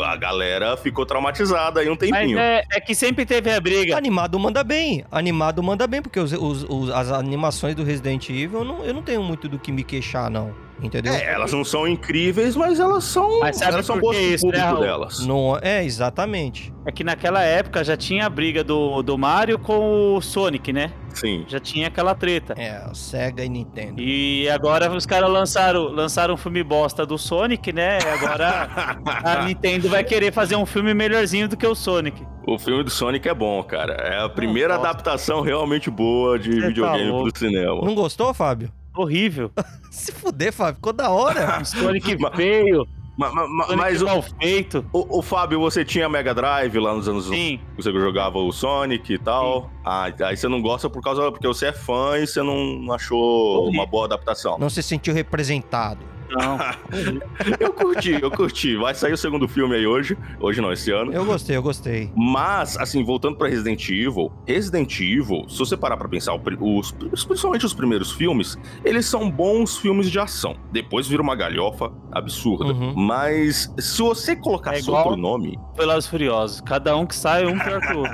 [0.04, 2.38] A galera ficou traumatizada aí um tempinho.
[2.38, 3.96] é, é que sempre teve a briga.
[3.96, 8.60] Animado manda bem, animado manda bem, porque os, os- os- as animações do Resident Evil,
[8.60, 10.54] eu não, eu não tenho muito do que me queixar, não.
[10.82, 11.12] Entendeu?
[11.14, 13.40] É, elas não são incríveis, mas elas são.
[13.40, 15.26] Mas sabe elas são boas pro isso, né, delas.
[15.26, 16.72] Não, é, exatamente.
[16.84, 20.92] É que naquela época já tinha a briga do, do Mario com o Sonic, né?
[21.14, 21.44] Sim.
[21.48, 22.54] Já tinha aquela treta.
[22.58, 24.00] É, Sega e Nintendo.
[24.00, 27.98] E agora os caras lançaram, lançaram um filme bosta do Sonic, né?
[27.98, 32.22] E agora a Nintendo vai querer fazer um filme melhorzinho do que o Sonic.
[32.46, 33.94] O filme do Sonic é bom, cara.
[33.94, 37.32] É a primeira adaptação realmente boa de Cê tá videogame louco.
[37.32, 37.80] pro cinema.
[37.82, 38.70] Não gostou, Fábio?
[38.96, 39.50] Horrível.
[39.90, 41.62] Se fuder, Fábio, ficou da hora.
[41.64, 42.86] Sonic feio.
[43.18, 44.84] Ma- ma- ma- Sonic mas o, mal feito.
[44.92, 47.26] o, o Fábio, você tinha Mega Drive lá nos anos.
[47.26, 47.58] Sim.
[47.76, 49.70] Você jogava o Sonic e tal.
[49.84, 51.30] Ah, aí você não gosta por causa.
[51.32, 54.58] Porque você é fã e você não achou uma boa adaptação.
[54.58, 56.00] Não se sentiu representado.
[56.30, 56.58] Não.
[57.60, 58.76] Eu curti, eu curti.
[58.76, 60.16] Vai sair o segundo filme aí hoje.
[60.40, 61.12] Hoje não, esse ano.
[61.12, 62.10] Eu gostei, eu gostei.
[62.16, 66.92] Mas, assim, voltando pra Resident Evil, Resident Evil, se você parar pra pensar, os,
[67.26, 70.56] principalmente os primeiros filmes, eles são bons filmes de ação.
[70.72, 72.72] Depois vira uma galhofa absurda.
[72.72, 72.94] Uhum.
[72.96, 76.60] Mas se você colocasse É igual- outro nome, Velozes e Furiosos.
[76.62, 78.12] Cada um que sai, um pior que o outro.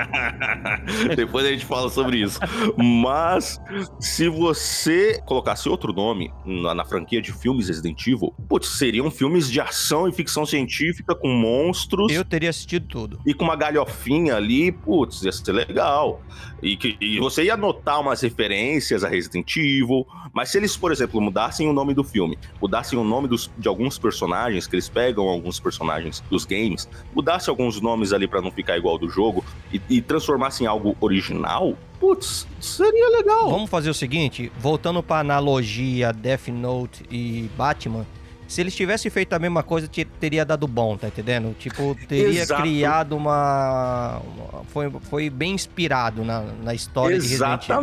[1.16, 2.40] depois a gente fala sobre isso.
[2.76, 3.60] Mas
[4.00, 9.50] se você colocasse outro nome na, na franquia de filmes Resident Evil, putz, seriam filmes
[9.50, 12.12] de ação e ficção científica com monstros.
[12.12, 13.20] Eu teria assistido tudo.
[13.26, 16.20] e com uma galhofinha ali, putz, ia ser legal.
[16.62, 20.92] E, que, e você ia notar umas referências a Resident Evil, mas se eles, por
[20.92, 24.88] exemplo, mudassem o nome do filme, mudassem o nome dos- de alguns personagens, que eles
[24.88, 29.44] pegam alguns personagens dos games, mudassem alguns nomes ali pra não ficar igual do jogo
[29.72, 33.48] e, e transformassem em algo original, putz, seria legal.
[33.48, 38.04] Vamos fazer o seguinte, voltando pra analogia Death Note e Batman,
[38.48, 41.54] se eles tivessem feito a mesma coisa, te- teria dado bom, tá entendendo?
[41.58, 42.60] Tipo, teria Exato.
[42.60, 44.18] criado uma...
[44.18, 47.82] uma- foi, foi bem inspirado na, na história de Resident Evil.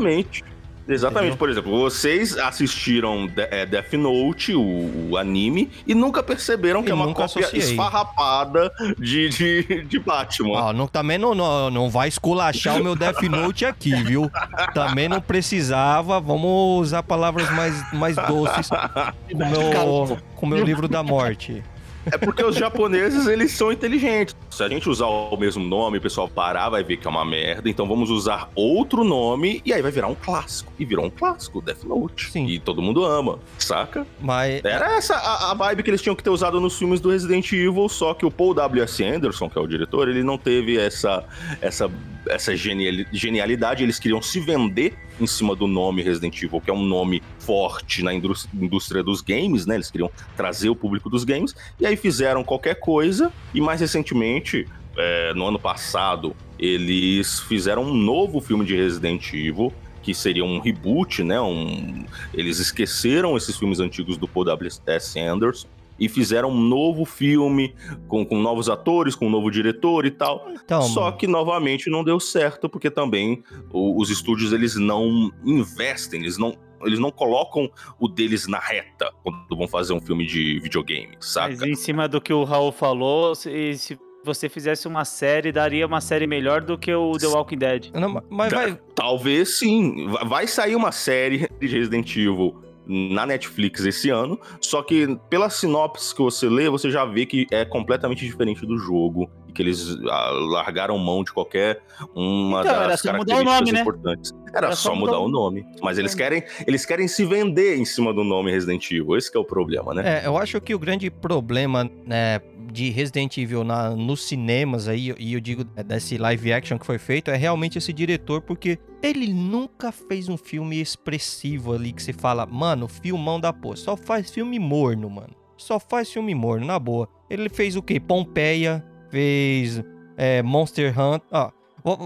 [0.89, 1.19] Exatamente.
[1.19, 1.37] Entendeu?
[1.37, 6.93] Por exemplo, vocês assistiram é, Death Note, o, o anime, e nunca perceberam que é
[6.93, 7.61] uma cópia associei.
[7.61, 10.49] esfarrapada de, de, de Batman.
[10.49, 14.31] Ó, não, também não, não, não vai esculachar o meu Death Note aqui, viu?
[14.73, 20.63] Também não precisava, vamos usar palavras mais, mais doces com o meu, com o meu
[20.63, 21.63] livro da morte.
[22.11, 24.35] É porque os japoneses, eles são inteligentes.
[24.49, 27.25] Se a gente usar o mesmo nome, o pessoal parar, vai ver que é uma
[27.25, 27.69] merda.
[27.69, 30.71] Então vamos usar outro nome e aí vai virar um clássico.
[30.79, 32.31] E virou um clássico, Death Note.
[32.31, 32.47] Sim.
[32.47, 34.05] E todo mundo ama, saca?
[34.19, 37.09] Mas Era essa a, a vibe que eles tinham que ter usado nos filmes do
[37.09, 39.03] Resident Evil, só que o Paul W.S.
[39.03, 41.23] Anderson, que é o diretor, ele não teve essa,
[41.61, 41.89] essa,
[42.29, 43.83] essa geniali- genialidade.
[43.83, 48.03] Eles queriam se vender em cima do nome Resident Evil, que é um nome forte
[48.03, 49.75] na indús- indústria dos games, né?
[49.75, 51.55] Eles queriam trazer o público dos games.
[51.79, 53.31] E aí fizeram qualquer coisa.
[53.53, 54.65] E mais recentemente,
[54.97, 60.59] é, no ano passado, eles fizeram um novo filme de Resident Evil que seria um
[60.59, 61.39] reboot, né?
[61.41, 62.05] Um...
[62.33, 65.19] Eles esqueceram esses filmes antigos do Paul W.S.
[65.19, 65.67] Anderson
[65.99, 67.75] e fizeram um novo filme
[68.07, 70.49] com, com novos atores, com um novo diretor e tal.
[70.63, 71.17] Então, Só mano.
[71.17, 76.55] que novamente não deu certo, porque também o- os estúdios eles não investem, eles não,
[76.83, 77.69] eles não colocam
[77.99, 81.49] o deles na reta quando vão fazer um filme de videogame, saca?
[81.49, 85.85] Mas em cima do que o Raul falou, se, se você fizesse uma série, daria
[85.87, 87.89] uma série melhor do que o The Walking Dead.
[87.93, 88.77] Não, mas vai.
[88.93, 90.07] Talvez sim.
[90.07, 92.53] Va- Vai sair uma série de Resident Evil
[92.89, 97.45] na Netflix esse ano, só que pela sinopse que você lê, você já vê que
[97.51, 101.81] é completamente diferente do jogo e que eles ah, largaram mão de qualquer
[102.15, 103.81] uma Então, das características nome, né?
[103.81, 104.33] importantes.
[104.53, 107.77] Era, Era só só mudar mudar o nome, mas eles querem eles querem se vender
[107.77, 109.17] em cima do nome Resident Evil.
[109.17, 110.21] Esse que é o problema, né?
[110.23, 112.39] É, eu acho que o grande problema né,
[112.71, 116.85] de Resident Evil na, nos cinemas aí, e eu digo é, desse live action que
[116.85, 122.01] foi feito, é realmente esse diretor, porque ele nunca fez um filme expressivo ali que
[122.01, 123.75] você fala, mano, filmão da porra.
[123.75, 125.35] Só faz filme morno, mano.
[125.57, 127.09] Só faz filme morno, na boa.
[127.29, 127.99] Ele fez o quê?
[127.99, 129.83] Pompeia, fez
[130.17, 131.21] é, Monster Hunt.
[131.31, 131.51] Ó,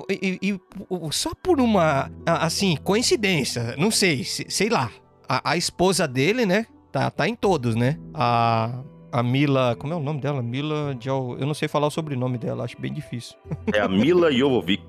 [0.09, 0.59] e, e- e
[1.11, 4.89] só por uma, assim, coincidência, não sei, se- sei lá.
[5.27, 6.65] A, a esposa dele, né?
[6.91, 7.97] Tá, tá em todos, né?
[8.13, 9.75] A, a Mila.
[9.79, 10.43] Como é o nome dela?
[10.43, 10.95] Mila.
[10.99, 13.35] Jo, eu não sei falar o sobrenome dela, acho bem difícil.
[13.73, 14.83] É a Mila Jovovich.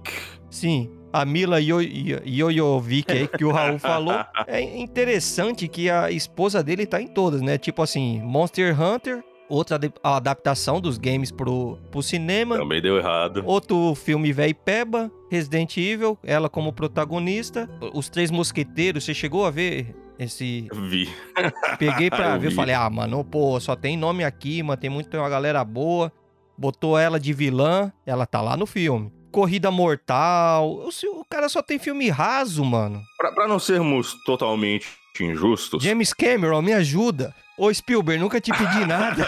[0.50, 4.14] Sim, a Mila Jojovic aí que o Raul falou.
[4.46, 7.56] É interessante que a esposa dele tá em todas, né?
[7.56, 12.56] Tipo assim, Monster Hunter, outra adaptação dos games pro, pro cinema.
[12.58, 13.42] Também deu errado.
[13.46, 17.68] Outro filme Véi Peba, Resident Evil, ela como protagonista.
[17.92, 20.68] Os Três Mosqueteiros, você chegou a ver esse...
[20.72, 21.08] Vi.
[21.78, 22.54] Peguei pra Eu ver, vi.
[22.54, 26.12] falei, ah, mano, pô, só tem nome aqui, mano, tem muito, tem uma galera boa.
[26.56, 29.12] Botou ela de vilã, ela tá lá no filme.
[29.32, 33.02] Corrida Mortal, o cara só tem filme raso, mano.
[33.18, 34.86] Pra, pra não sermos totalmente
[35.20, 35.82] injustos.
[35.82, 37.34] James Cameron, me ajuda.
[37.56, 39.24] Ô Spielberg, nunca te pedi nada.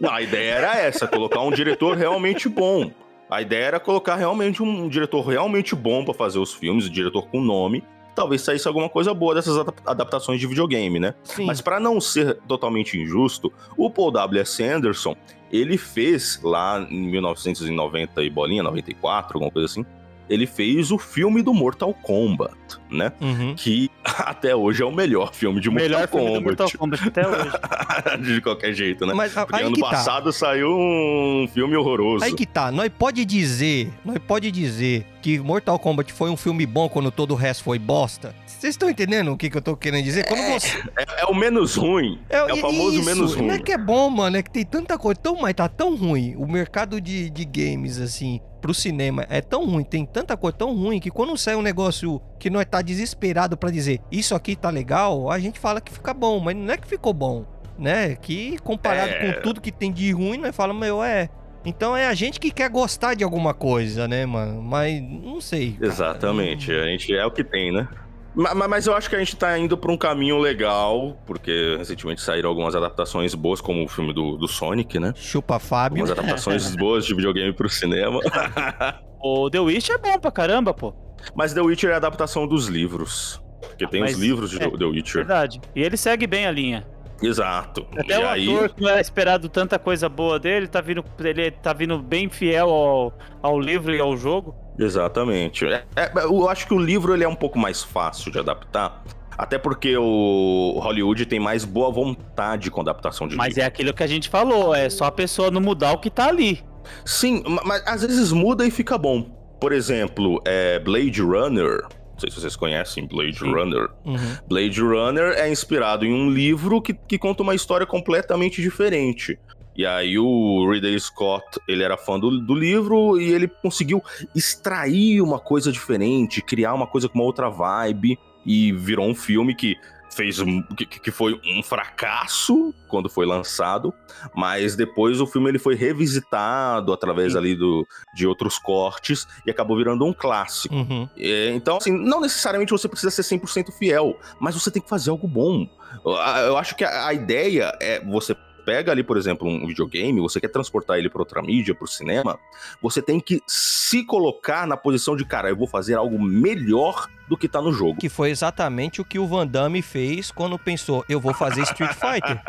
[0.00, 2.90] Não, a ideia era essa, colocar um diretor realmente bom.
[3.30, 7.28] A ideia era colocar realmente um diretor realmente bom pra fazer os filmes, um diretor
[7.28, 7.84] com nome.
[8.14, 11.14] Talvez saísse alguma coisa boa dessas adap- adaptações de videogame, né?
[11.22, 11.44] Sim.
[11.46, 14.62] Mas pra não ser totalmente injusto, o Paul W.S.
[14.64, 15.14] Anderson,
[15.52, 19.86] ele fez lá em 1990 e bolinha, 94, alguma coisa assim,
[20.30, 22.56] ele fez o filme do Mortal Kombat,
[22.88, 23.12] né?
[23.20, 23.54] Uhum.
[23.56, 26.44] Que até hoje é o melhor filme de Mortal Melhor filme do Kombat.
[26.44, 28.22] Mortal Kombat até hoje.
[28.34, 29.12] de qualquer jeito, né?
[29.12, 29.90] Mas Porque ano tá.
[29.90, 32.24] passado saiu um filme horroroso.
[32.24, 36.64] Aí que tá, nós pode dizer, nós pode dizer que Mortal Kombat foi um filme
[36.66, 38.34] bom quando todo o resto foi bosta.
[38.46, 40.26] Vocês estão entendendo o que, que eu tô querendo dizer?
[40.26, 42.18] Quando você É, é o menos ruim.
[42.28, 43.46] É, o famoso isso, menos ruim.
[43.46, 45.96] Não é que é bom, mano, é que tem tanta coisa, tão, mas tá tão
[45.96, 46.34] ruim.
[46.36, 50.74] O mercado de, de games, assim, pro cinema é tão ruim, tem tanta coisa tão
[50.74, 54.68] ruim que quando sai um negócio que nós tá desesperado pra dizer isso aqui tá
[54.68, 57.46] legal, a gente fala que fica bom, mas não é que ficou bom,
[57.78, 58.14] né?
[58.16, 59.32] Que comparado É.
[59.34, 61.30] com tudo que tem de ruim, nós fala, meu, é.
[61.64, 64.62] Então é a gente que quer gostar de alguma coisa, né, mano?
[64.62, 65.76] Mas não sei.
[65.80, 66.72] Exatamente.
[66.72, 67.86] A gente é o que tem, né?
[68.34, 71.74] Ma- ma- Mas eu acho que a gente tá indo pra um caminho legal, porque
[71.78, 75.12] recentemente saíram algumas adaptações boas, como o filme do, do Sonic, né?
[75.16, 76.00] Chupa Fábio.
[76.02, 78.20] Algumas adaptações boas de videogame pro cinema.
[79.22, 80.94] O The Witch é bom pra caramba, pô.
[81.34, 83.38] Mas The Witcher é a adaptação dos livros.
[83.60, 85.26] Porque tem Mas- os livros de é, The Witcher.
[85.26, 85.60] Verdade.
[85.76, 86.86] E ele segue bem a linha.
[87.22, 87.86] Exato.
[87.98, 91.04] Até e o aí, ator que não era esperado tanta coisa boa dele, tá vindo,
[91.18, 93.12] ele tá vindo bem fiel ao,
[93.42, 94.54] ao livro e ao jogo.
[94.78, 95.66] Exatamente.
[95.66, 99.02] É- é- eu acho que o livro ele é um pouco mais fácil de adaptar.
[99.36, 103.62] Até porque o Hollywood tem mais boa vontade com adaptação de Mas livro.
[103.62, 106.26] é aquilo que a gente falou, é só a pessoa não mudar o que tá
[106.28, 106.62] ali.
[107.06, 109.22] Sim, ma- mas às vezes muda e fica bom.
[109.60, 111.86] Por exemplo, é Blade Runner.
[112.20, 113.88] Não sei se vocês conhecem Blade Runner.
[114.04, 114.36] Uhum.
[114.46, 119.38] Blade Runner é inspirado em um livro que, que conta uma história completamente diferente.
[119.74, 124.02] E aí o Ridley Scott, ele era fã do, do livro e ele conseguiu
[124.34, 129.54] extrair uma coisa diferente, criar uma coisa com uma outra vibe e virou um filme
[129.54, 129.76] que
[130.10, 133.94] fez um, que, que foi um fracasso quando foi lançado,
[134.34, 139.76] mas depois o filme ele foi revisitado através ali do, de outros cortes e acabou
[139.76, 140.74] virando um clássico.
[140.74, 141.08] Uhum.
[141.16, 145.10] É, então, assim, não necessariamente você precisa ser 100% fiel, mas você tem que fazer
[145.10, 145.68] algo bom.
[146.04, 148.34] Eu, eu acho que a, a ideia é você
[148.70, 151.88] pega ali, por exemplo, um videogame, você quer transportar ele para outra mídia, para o
[151.88, 152.38] cinema,
[152.80, 157.36] você tem que se colocar na posição de, cara, eu vou fazer algo melhor do
[157.36, 157.98] que tá no jogo.
[157.98, 161.94] Que foi exatamente o que o Van Damme fez quando pensou, eu vou fazer Street
[161.94, 162.40] Fighter.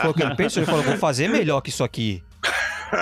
[0.00, 2.24] Foi o que ele pensou, ele falou, vou fazer melhor que isso aqui.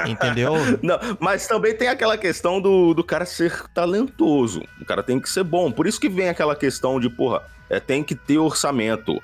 [0.08, 0.54] Entendeu?
[0.82, 4.64] Não, mas também tem aquela questão do, do cara ser talentoso.
[4.80, 5.70] O cara tem que ser bom.
[5.70, 7.40] Por isso que vem aquela questão de, porra,
[7.70, 9.20] é, tem que ter orçamento.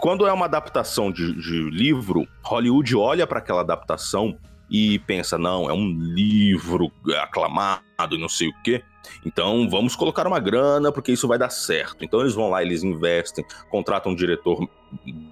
[0.00, 4.36] Quando é uma adaptação de, de livro, Hollywood olha para aquela adaptação
[4.70, 6.90] e pensa, não, é um livro
[7.22, 7.84] aclamado
[8.18, 8.82] não sei o quê.
[9.24, 12.04] Então vamos colocar uma grana porque isso vai dar certo.
[12.04, 14.68] Então eles vão lá, eles investem, contratam um diretor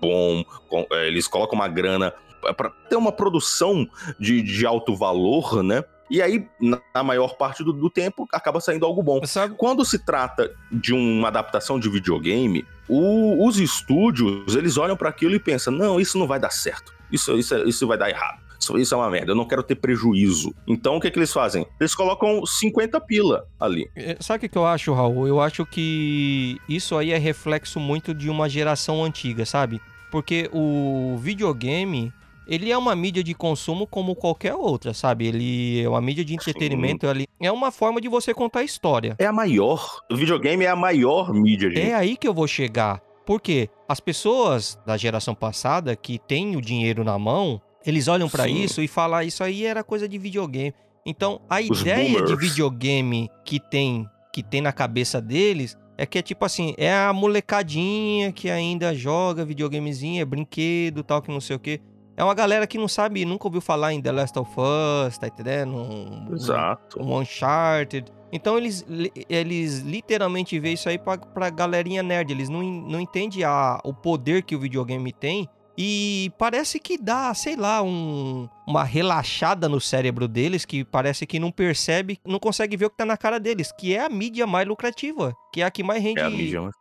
[0.00, 0.44] bom,
[0.92, 2.12] é, eles colocam uma grana
[2.56, 5.84] para ter uma produção de, de alto valor, né?
[6.12, 9.24] E aí, na maior parte do, do tempo, acaba saindo algo bom.
[9.24, 9.54] Sabe?
[9.56, 15.34] Quando se trata de uma adaptação de videogame, o, os estúdios, eles olham para aquilo
[15.34, 16.92] e pensam, não, isso não vai dar certo.
[17.10, 18.42] Isso, isso, isso vai dar errado.
[18.60, 20.54] Isso, isso é uma merda, eu não quero ter prejuízo.
[20.66, 21.66] Então o que, que eles fazem?
[21.80, 23.90] Eles colocam 50 pila ali.
[23.96, 25.26] É, Sabe o que eu acho, Raul?
[25.26, 29.80] Eu acho que isso aí é reflexo muito de uma geração antiga, sabe?
[30.10, 32.12] Porque o videogame,
[32.46, 35.26] ele é uma mídia de consumo como qualquer outra, sabe?
[35.26, 39.14] Ele é uma mídia de entretenimento, ali é uma forma de você contar história.
[39.18, 40.00] É a maior.
[40.10, 41.80] O videogame é a maior mídia, gente.
[41.90, 43.00] É aí que eu vou chegar.
[43.24, 48.44] Porque as pessoas da geração passada que têm o dinheiro na mão, eles olham pra
[48.44, 48.62] Sim.
[48.62, 50.74] isso e falam, "Ah, isso aí era coisa de videogame.
[51.06, 52.38] Então, a Os ideia de boomers.
[52.40, 57.12] videogame que tem que tem na cabeça deles é que é tipo assim, é a
[57.12, 61.80] molecadinha que ainda joga videogamezinho, é brinquedo, tal que não sei o quê.
[62.16, 65.28] É uma galera que não sabe, nunca ouviu falar em The Last of Us, tá
[65.28, 65.74] entendendo?
[65.74, 67.02] Um, Exato.
[67.02, 68.12] um Uncharted.
[68.30, 68.84] Então eles,
[69.28, 72.30] eles literalmente veem isso aí pra, pra galerinha nerd.
[72.30, 75.48] Eles não, não entendem a, o poder que o videogame tem.
[75.76, 81.38] E parece que dá, sei lá, um, uma relaxada no cérebro deles que parece que
[81.38, 84.46] não percebe, não consegue ver o que tá na cara deles, que é a mídia
[84.46, 86.74] mais lucrativa, que é a que mais rende, É a mídia mais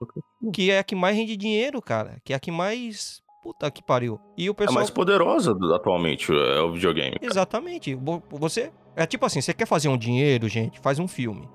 [0.54, 3.84] que é a que mais rende dinheiro, cara, que é a que mais puta que
[3.84, 4.20] pariu.
[4.38, 7.16] E o É pessoal mais poderosa atualmente, é o videogame.
[7.22, 7.94] Exatamente.
[7.96, 8.72] Vo- Você.
[8.96, 11.48] É tipo assim, você quer fazer um dinheiro, gente, faz um filme.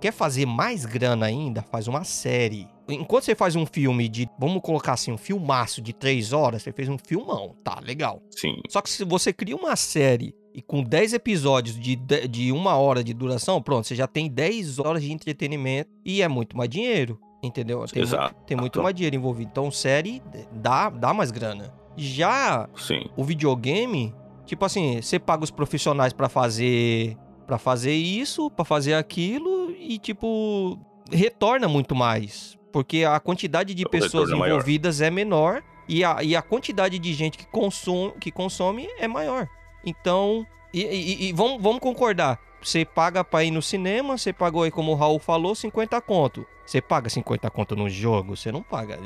[0.00, 1.62] Quer fazer mais grana ainda?
[1.70, 2.66] Faz uma série.
[2.88, 4.28] Enquanto você faz um filme de.
[4.38, 7.54] Vamos colocar assim, um filmaço de três horas, você fez um filmão.
[7.62, 8.22] Tá, legal.
[8.30, 8.56] Sim.
[8.68, 12.76] Só que se você cria uma série e com 10 episódios de, de, de uma
[12.76, 16.68] hora de duração, pronto, você já tem 10 horas de entretenimento e é muito mais
[16.68, 17.20] dinheiro.
[17.42, 17.84] Entendeu?
[17.86, 18.34] Tem, Exato.
[18.46, 19.50] tem muito mais dinheiro envolvido.
[19.50, 20.22] Então, série
[20.52, 21.72] dá, dá mais grana.
[21.96, 23.06] Já Sim.
[23.16, 24.14] o videogame,
[24.46, 29.98] tipo assim, você paga os profissionais pra fazer para fazer isso, pra fazer aquilo e
[29.98, 30.78] tipo
[31.10, 34.54] retorna muito mais, porque a quantidade de O pessoas é maior.
[34.54, 39.08] envolvidas é menor e a, e a quantidade de gente que consome, que consome é
[39.08, 39.48] maior.
[39.84, 42.38] Então, e, e- e vamos, vamos concordar.
[42.62, 46.46] Você paga pra ir no cinema, você pagou aí, como o Raul falou, 50 conto.
[46.66, 48.36] Você paga 50 conto no jogo?
[48.36, 48.98] Você não paga.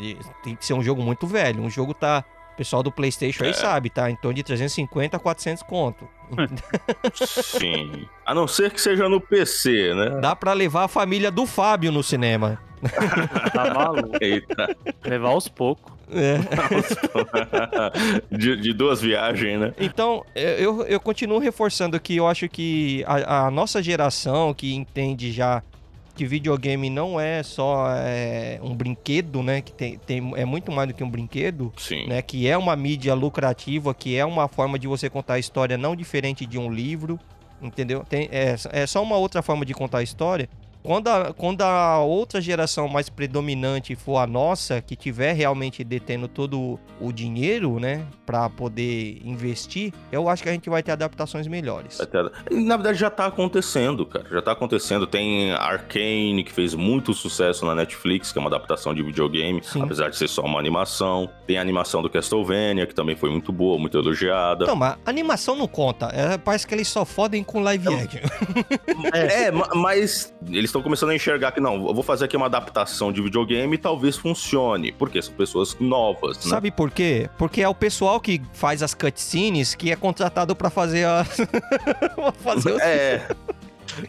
[0.43, 1.63] Tem que ser um jogo muito velho.
[1.63, 2.25] Um jogo tá.
[2.53, 3.53] O pessoal do PlayStation aí É.
[3.53, 4.09] sabe, tá?
[4.09, 6.09] Em torno de 350 a 400 conto.
[7.15, 8.07] Sim.
[8.25, 10.21] A não ser que seja no PC, né?
[10.21, 12.61] Dá pra levar a família do Fábio no cinema.
[13.53, 14.17] Tá maluco.
[14.21, 14.77] Eita.
[15.05, 15.93] Levar aos poucos.
[16.11, 16.39] É.
[18.37, 19.75] de, de duas viagens, né?
[19.79, 25.33] Então, eu, eu continuo reforçando que eu acho que a, a nossa geração que entende
[25.33, 25.63] já
[26.15, 29.61] que videogame não é só é, um brinquedo, né?
[29.61, 31.73] Que tem, tem, é muito mais do que um brinquedo.
[31.77, 32.07] Sim.
[32.07, 35.77] Né, que é uma mídia lucrativa, que é uma forma de você contar a história
[35.77, 37.19] não diferente de um livro.
[37.61, 38.05] Entendeu?
[38.09, 40.49] Tem, é, é só uma outra forma de contar a história.
[40.85, 46.29] Quando a, quando a outra geração mais predominante for a nossa, que tiver realmente detendo
[46.29, 51.47] todo o dinheiro, né, para poder investir, eu acho que a gente vai ter adaptações
[51.47, 51.99] melhores.
[52.51, 54.27] Na verdade, já tá acontecendo, cara.
[54.31, 55.07] Já tá acontecendo.
[55.07, 60.11] Tem Arcane, que fez muito sucesso na Netflix, que é uma adaptação de videogame, apesar
[60.11, 61.31] de ser só uma animação.
[61.47, 64.65] Tem a animação do Castlevania, que também foi muito boa, muito elogiada.
[64.65, 66.11] Então, mas animação não conta.
[66.13, 68.21] É, parece que eles só fodem com live action.
[69.13, 72.47] É, ma- mas eles estão começando a enxergar que não, eu vou fazer aqui uma
[72.47, 74.91] adaptação de videogame e talvez funcione.
[74.93, 76.51] Porque são pessoas novas, né?
[76.51, 77.31] Sabe por quê?
[77.39, 81.25] Porque é o pessoal que faz as cutscenes que é contratado pra fazer a.
[82.43, 82.81] fazer os...
[82.81, 83.29] É.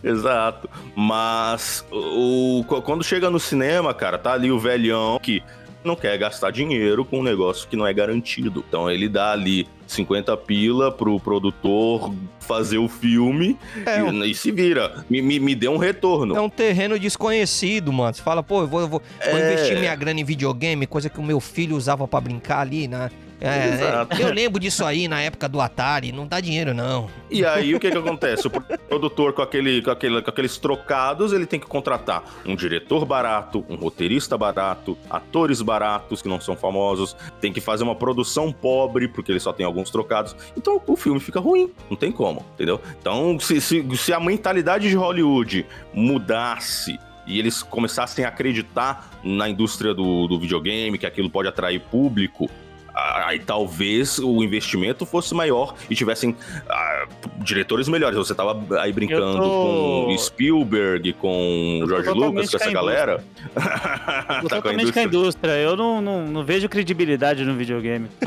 [0.04, 0.68] Exato.
[0.96, 5.44] Mas o- quando chega no cinema, cara, tá ali o velhão que
[5.84, 8.66] não quer gastar dinheiro com um negócio que não é garantido.
[8.68, 14.52] Então ele dá ali 50 pila pro produtor fazer o filme É, e, e se
[14.52, 15.03] vira.
[15.10, 16.36] Me, me, me dê um retorno.
[16.36, 18.14] É um terreno desconhecido, mano.
[18.14, 19.02] Você fala, pô, eu vou, eu vou,
[19.32, 19.53] vou É.
[19.53, 23.10] investir minha grana em videogame, coisa que o meu filho usava pra brincar ali, né?
[23.41, 27.10] É, é, eu lembro disso aí na época do Atari, não dá dinheiro não.
[27.30, 28.48] E aí o que que acontece?
[28.48, 33.06] O produtor com, aquele, com, aquele, com aqueles trocados, ele tem que contratar um diretor
[33.06, 38.52] barato, um roteirista barato, atores baratos que não são famosos, tem que fazer uma produção
[38.52, 40.36] pobre, porque ele só tem alguns trocados.
[40.56, 42.80] Então o filme fica ruim, não tem como, entendeu?
[42.99, 46.98] Então se, se, se a mentalidade de Hollywood mudasse
[47.28, 52.49] e eles começassem a acreditar na indústria do, do videogame, que aquilo pode atrair público,
[52.96, 56.36] aí talvez o investimento fosse maior e tivessem
[56.70, 57.06] ah,
[57.40, 58.18] diretores melhores.
[58.18, 63.24] Você tava aí brincando tô- com Spielberg, com George totalmente Lucas, com essa galera.
[63.56, 65.52] Tô Tá com a totalmente com a indústria.
[65.52, 68.08] Eu não, não, não vejo credibilidade no videogame.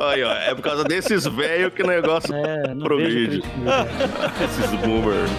[0.00, 3.42] Aí, ó, é por causa desses velhos que o negócio É, progride.
[4.44, 5.30] Esses boomers.